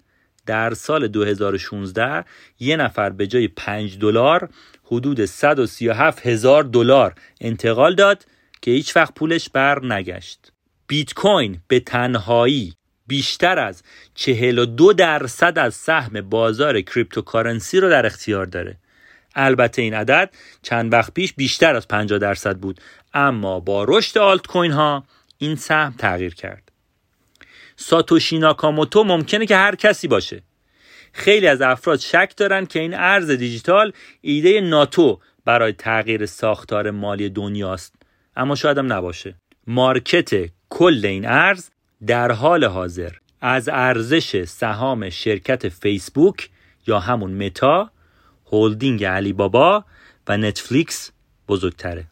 در 0.46 0.74
سال 0.74 1.08
2016 1.08 2.24
یه 2.60 2.76
نفر 2.76 3.10
به 3.10 3.26
جای 3.26 3.48
5 3.48 3.98
دلار 3.98 4.48
حدود 4.84 5.24
137 5.24 6.26
هزار 6.26 6.62
دلار 6.62 7.14
انتقال 7.40 7.94
داد 7.94 8.24
که 8.62 8.70
هیچ 8.70 8.96
وقت 8.96 9.14
پولش 9.14 9.48
بر 9.48 9.84
نگشت. 9.84 10.52
بیت 10.86 11.14
کوین 11.14 11.60
به 11.68 11.80
تنهایی 11.80 12.74
بیشتر 13.06 13.58
از 13.58 13.82
42 14.14 14.92
درصد 14.92 15.58
از 15.58 15.74
سهم 15.74 16.20
بازار 16.20 16.80
cryptocurrency 16.80 17.80
رو 17.80 17.90
در 17.90 18.06
اختیار 18.06 18.46
داره. 18.46 18.76
البته 19.34 19.82
این 19.82 19.94
عدد 19.94 20.30
چند 20.62 20.92
وقت 20.92 21.14
پیش 21.14 21.32
بیشتر 21.32 21.76
از 21.76 21.88
50 21.88 22.18
درصد 22.18 22.56
بود 22.56 22.80
اما 23.14 23.60
با 23.60 23.84
رشد 23.88 24.18
آلت 24.18 24.46
کوین 24.46 24.72
ها 24.72 25.04
این 25.38 25.56
سهم 25.56 25.94
تغییر 25.98 26.34
کرد. 26.34 26.71
ساتوشی 27.82 28.38
ناکاموتو 28.38 29.04
ممکنه 29.04 29.46
که 29.46 29.56
هر 29.56 29.74
کسی 29.74 30.08
باشه. 30.08 30.42
خیلی 31.12 31.46
از 31.46 31.62
افراد 31.62 31.98
شک 31.98 32.32
دارن 32.36 32.66
که 32.66 32.80
این 32.80 32.94
ارز 32.94 33.30
دیجیتال 33.30 33.92
ایده 34.20 34.60
ناتو 34.60 35.20
برای 35.44 35.72
تغییر 35.72 36.26
ساختار 36.26 36.90
مالی 36.90 37.28
دنیاست. 37.28 37.94
اما 38.36 38.54
شاید 38.54 38.78
هم 38.78 38.92
نباشه. 38.92 39.34
مارکت 39.66 40.50
کل 40.70 41.06
این 41.06 41.26
ارز 41.26 41.70
در 42.06 42.32
حال 42.32 42.64
حاضر 42.64 43.10
از 43.40 43.68
ارزش 43.68 44.44
سهام 44.44 45.10
شرکت 45.10 45.68
فیسبوک 45.68 46.50
یا 46.86 46.98
همون 46.98 47.46
متا 47.46 47.90
هولدینگ 48.52 49.04
علی 49.04 49.32
بابا 49.32 49.84
و 50.28 50.36
نتفلیکس 50.36 51.12
بزرگتره. 51.48 52.11